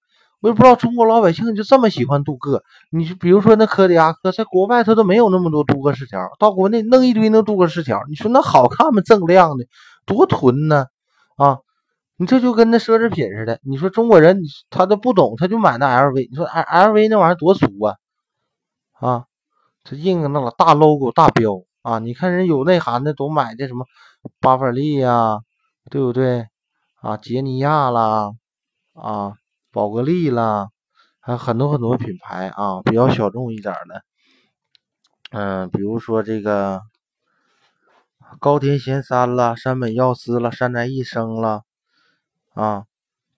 [0.44, 2.62] 我也不知道中国老百姓就这么喜欢镀铬。
[2.90, 9.02] 你比如说那柯迪亚克，在国外它都没有那么多镀铬饰条，到国内弄一堆那镀铬饰条，你说那好看吗？
[9.02, 9.66] 锃亮的，
[10.06, 10.88] 多囤呢
[11.38, 11.60] 啊！
[12.18, 16.30] 你这就跟那奢侈品似的，你说中国人他都不懂，他就买那 LV。
[16.30, 17.96] 你说 L LV 那玩意儿多俗啊，
[19.00, 19.26] 啊，
[19.86, 22.00] 这印个那老大 logo 大标啊！
[22.00, 23.86] 你看人有内涵的都买的什么
[24.42, 25.40] 巴伐利呀，
[25.90, 26.48] 对不对？
[27.02, 28.32] 啊，杰尼亚啦，
[28.94, 29.34] 啊，
[29.74, 30.70] 宝格丽啦，
[31.20, 34.04] 还有很多很多品牌啊，比较小众一点的，
[35.32, 36.82] 嗯，比如说这个
[38.40, 41.64] 高田贤三啦，山本耀司啦，山宅一生啦，
[42.54, 42.86] 啊，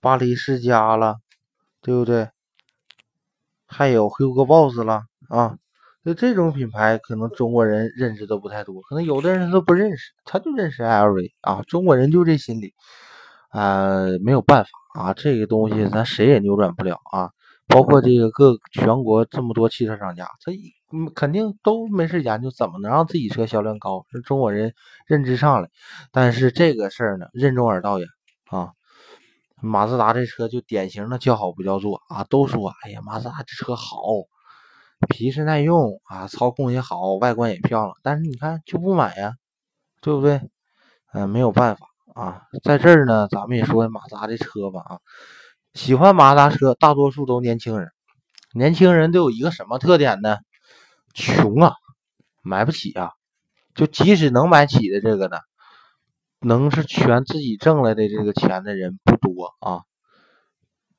[0.02, 1.16] 巴黎世家啦，
[1.82, 2.30] 对不对？
[3.66, 5.58] 还有 Hugo Boss 啦，啊。
[6.04, 11.64] 就这种品牌，可能中国人认识的不太多，可能有的人他都不认识，他就认识 LV 啊。
[11.64, 12.76] 中国人就这心理，
[13.50, 17.30] 啊，没有办法啊，这个东西咱谁也扭转不了啊。
[17.68, 20.52] 包括这个各全国这么多汽车商家，他
[21.16, 24.74] 肯定都没事研究怎么能让自己车销量高，是中国人
[25.08, 25.70] 认知上来。
[26.12, 28.08] 但是这个事儿呢，任重而道远
[28.50, 28.72] 啊。
[29.62, 33.98] 马自达这车就典型的叫好不叫座啊，都说哎呀，马自达这车好。
[35.10, 39.34] 皮实耐用啊，操控也好，外观也漂亮，但是你看就不买呀，
[40.02, 40.40] 对不对？
[41.14, 45.00] 嗯，没有办法啊，在这儿呢，咱们也说马自达的车吧啊，
[45.74, 47.92] 喜欢马自达车大多数都年轻人，
[48.54, 50.38] 年轻人都有一个什么特点呢？
[51.14, 51.74] 穷啊，
[52.42, 53.12] 买不起啊，
[53.76, 55.40] 就即使能买起的这个呢，
[56.40, 59.82] 能是全自己挣来的这个钱的人不多啊。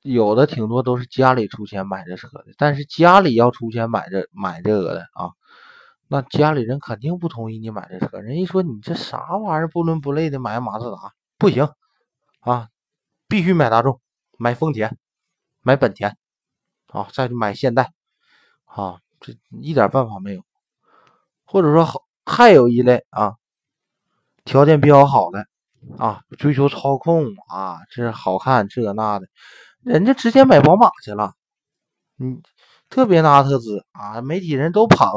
[0.03, 5.33] 有的挺多都是家里出钱买这车的，但是家里要出钱买这买这个的啊，
[6.09, 8.21] 那家里人肯定不同意你买这车。
[8.21, 11.69] 人一说你这啥玩意儿不伦不类的买马自达不行
[12.41, 12.69] 啊，
[13.29, 14.01] 必须买大众，
[14.39, 14.97] 买丰田，
[15.63, 16.17] 买本田
[16.87, 17.93] 啊，再去买现代
[18.65, 20.43] 啊，这一点办法没有。
[21.45, 23.35] 或者说好还有一类啊，
[24.45, 25.47] 条件比较好的
[25.99, 29.27] 啊，追求操控啊，这好看这那的。
[29.83, 31.35] 人家直接买宝马去了，
[32.19, 32.43] 嗯，
[32.89, 35.09] 特别拿特兹啊，媒体人都捧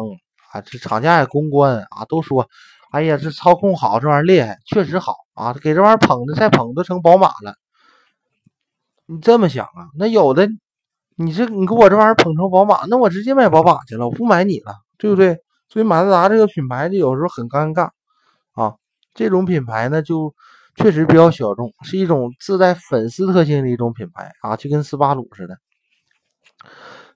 [0.52, 2.47] 啊，这厂家也公关啊，都说，
[2.91, 7.56] 哎呀，这操控好，这玩意儿厉害，确实好啊，给这玩意儿捧的，再捧都成宝马了。
[9.06, 9.89] 你这么想啊？
[9.97, 10.47] 那有的，
[11.16, 15.39] 你这你给我这玩意儿捧成宝马，那我直接买宝马去了，我不买你了，对不对？
[15.70, 17.89] 所以马自达这个品牌就有时候很尴尬
[18.54, 18.76] 啊，
[19.14, 20.34] 这种品牌呢就。
[20.76, 25.58] 确实比较小众，是一种自带粉丝特性的一种品牌啊，就跟斯巴鲁似的。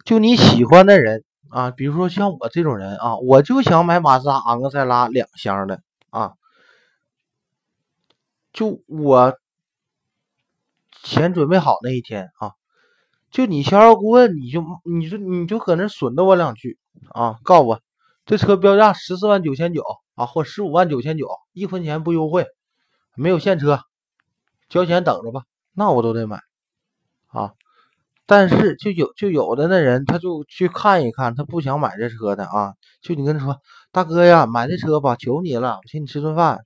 [0.03, 1.23] 就你喜欢的人
[1.53, 6.33] 啊，比如说像我这种人啊，我就想买马自达昂克赛拉两厢的啊。
[8.51, 9.37] 就我
[11.03, 12.53] 钱准备好那一天啊，
[13.29, 16.79] 就你销售顾问，你就你说你就搁那损的我两句
[17.09, 17.81] 啊，告诉我
[18.25, 19.83] 这车标价十四万九千九
[20.15, 22.47] 啊，或十五万九千九，一分钱不优惠。
[23.15, 23.79] 没有现车，
[24.69, 25.43] 交钱等着吧，
[25.73, 26.41] 那我都得买
[27.27, 27.53] 啊。
[28.25, 32.73] 但是就有就有的那人，他就去看一看，他不想买这车的啊。
[33.01, 33.57] 就你跟他说，
[33.91, 36.59] 大哥呀，买这车吧，求你了，我请你吃顿饭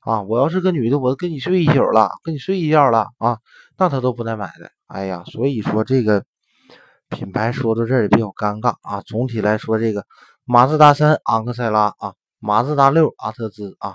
[0.00, 0.22] 啊。
[0.22, 3.38] 我要是个女的，我都跟你睡一宿了，跟你睡一觉了啊，
[3.78, 4.70] 那他都不带买的。
[4.88, 6.24] 哎呀，所以说这个
[7.08, 9.00] 品牌说到这儿也比较尴尬啊。
[9.06, 10.04] 总体来说，这个
[10.44, 13.94] 马自达三昂克赛拉啊，马自达六阿特兹啊。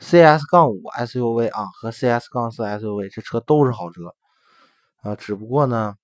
[0.00, 4.12] CS 杠五 SUV 啊和 CS 杠四 SUV 这车都是好车
[5.02, 5.94] 啊，只不过呢，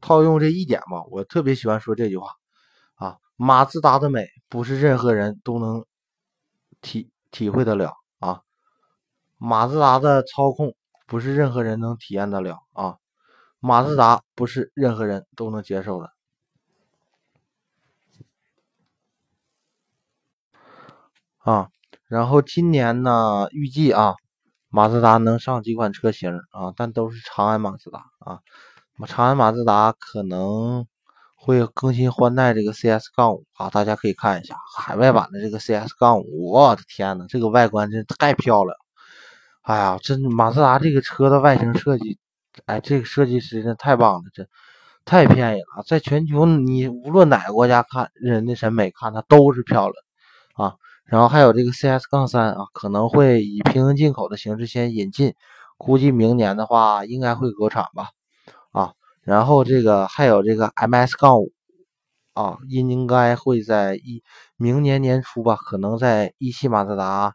[0.00, 2.28] 套用这一点吧，我特别喜欢说这句话
[2.94, 5.84] 啊，马自达的美不是任何人都能
[6.80, 8.42] 体体会得了啊，
[9.38, 10.74] 马自达的操控
[11.06, 12.96] 不是任何人能体验得了啊，
[13.60, 16.10] 马自达不是任何人都能接受的
[21.38, 21.68] 啊。
[22.06, 24.14] 然后今年呢，预计啊，
[24.68, 28.40] 马自达能上几款车型啊，但都是长安马自达啊。
[29.06, 30.86] 长安马自达可能
[31.36, 36.50] 会更新换代这个 CS 杠五啊，大家可以看一下海外版的这个 CS 杠五。
[36.50, 38.76] 我的天呐，这个外观真太漂亮！
[39.62, 42.18] 哎呀，真马自达这个车的外形设计，
[42.66, 44.46] 哎，这个设计师真太棒了，这
[45.04, 45.82] 太便宜了。
[45.86, 49.94] 在全球，你无论哪个国家看人的审美看它都是漂亮
[50.68, 50.76] 啊。
[51.04, 55.34] 然后还有这个 CS 杠三啊，可能会以平行进口的形式先引进，
[55.76, 58.10] 估计明年的话应该会国产吧，
[59.22, 61.52] 然后这个还有这个 MS 杠五
[62.34, 64.22] 啊，应该会在一
[64.56, 67.34] 明年年初吧，可能在一汽马自达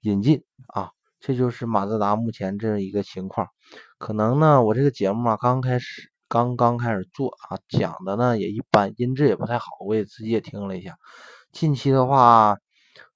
[0.00, 3.48] 引进啊，这就是马自达目前这一个情况。
[3.98, 10.96] 可能呢，我这个节目啊刚开始刚刚开始做啊，讲的呢也一般，音质也不太好，我也自己也听了一下，
[11.52, 12.56] 近期的话。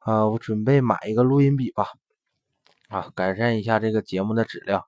[0.00, 1.86] 啊，我准备买一个录音笔吧，
[2.88, 4.82] 啊，改善一下这个节目的质量。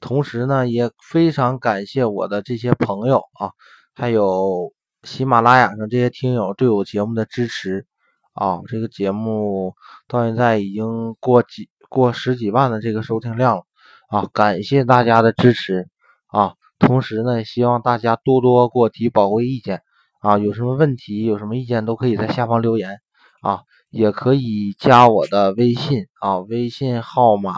[0.00, 3.52] 同时呢，也非常感谢我的这些朋友啊，
[3.94, 4.72] 还有
[5.02, 7.86] 喜马拉雅上这些听友对我节目的支持。
[8.32, 9.74] 啊，这个节目
[10.08, 13.62] 到现在已经过几过十几万的这个收听量了。
[14.08, 15.88] 啊，感谢大家的支持。
[16.26, 16.54] 啊！
[16.78, 19.80] 同时呢，希望大家多多给我提宝贵意见。
[20.20, 22.98] 啊，有什么问题、有什么意见都可以在下方留言。
[23.40, 26.06] 啊，也可以加我的微信。
[26.20, 27.54] 啊，微信号码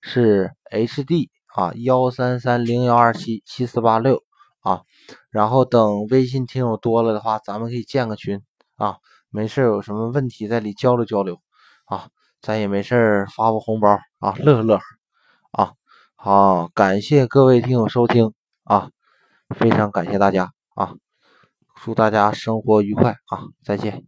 [0.00, 4.22] 是 hd 啊幺三三零幺二七七四八六
[4.60, 4.82] 啊，
[5.30, 8.42] 然后等微信听友多了的话，咱们可以建个群
[8.76, 8.96] 啊。
[9.34, 11.40] 没事有什么问题在里交流交流
[11.86, 12.08] 啊，
[12.42, 14.82] 咱也没事发发红包啊，乐呵乐呵
[15.52, 15.72] 啊。
[16.14, 18.34] 好，感谢各位听友收听
[18.64, 18.90] 啊，
[19.56, 20.94] 非常感谢大家啊，
[21.82, 24.06] 祝大家生活愉快啊，再见。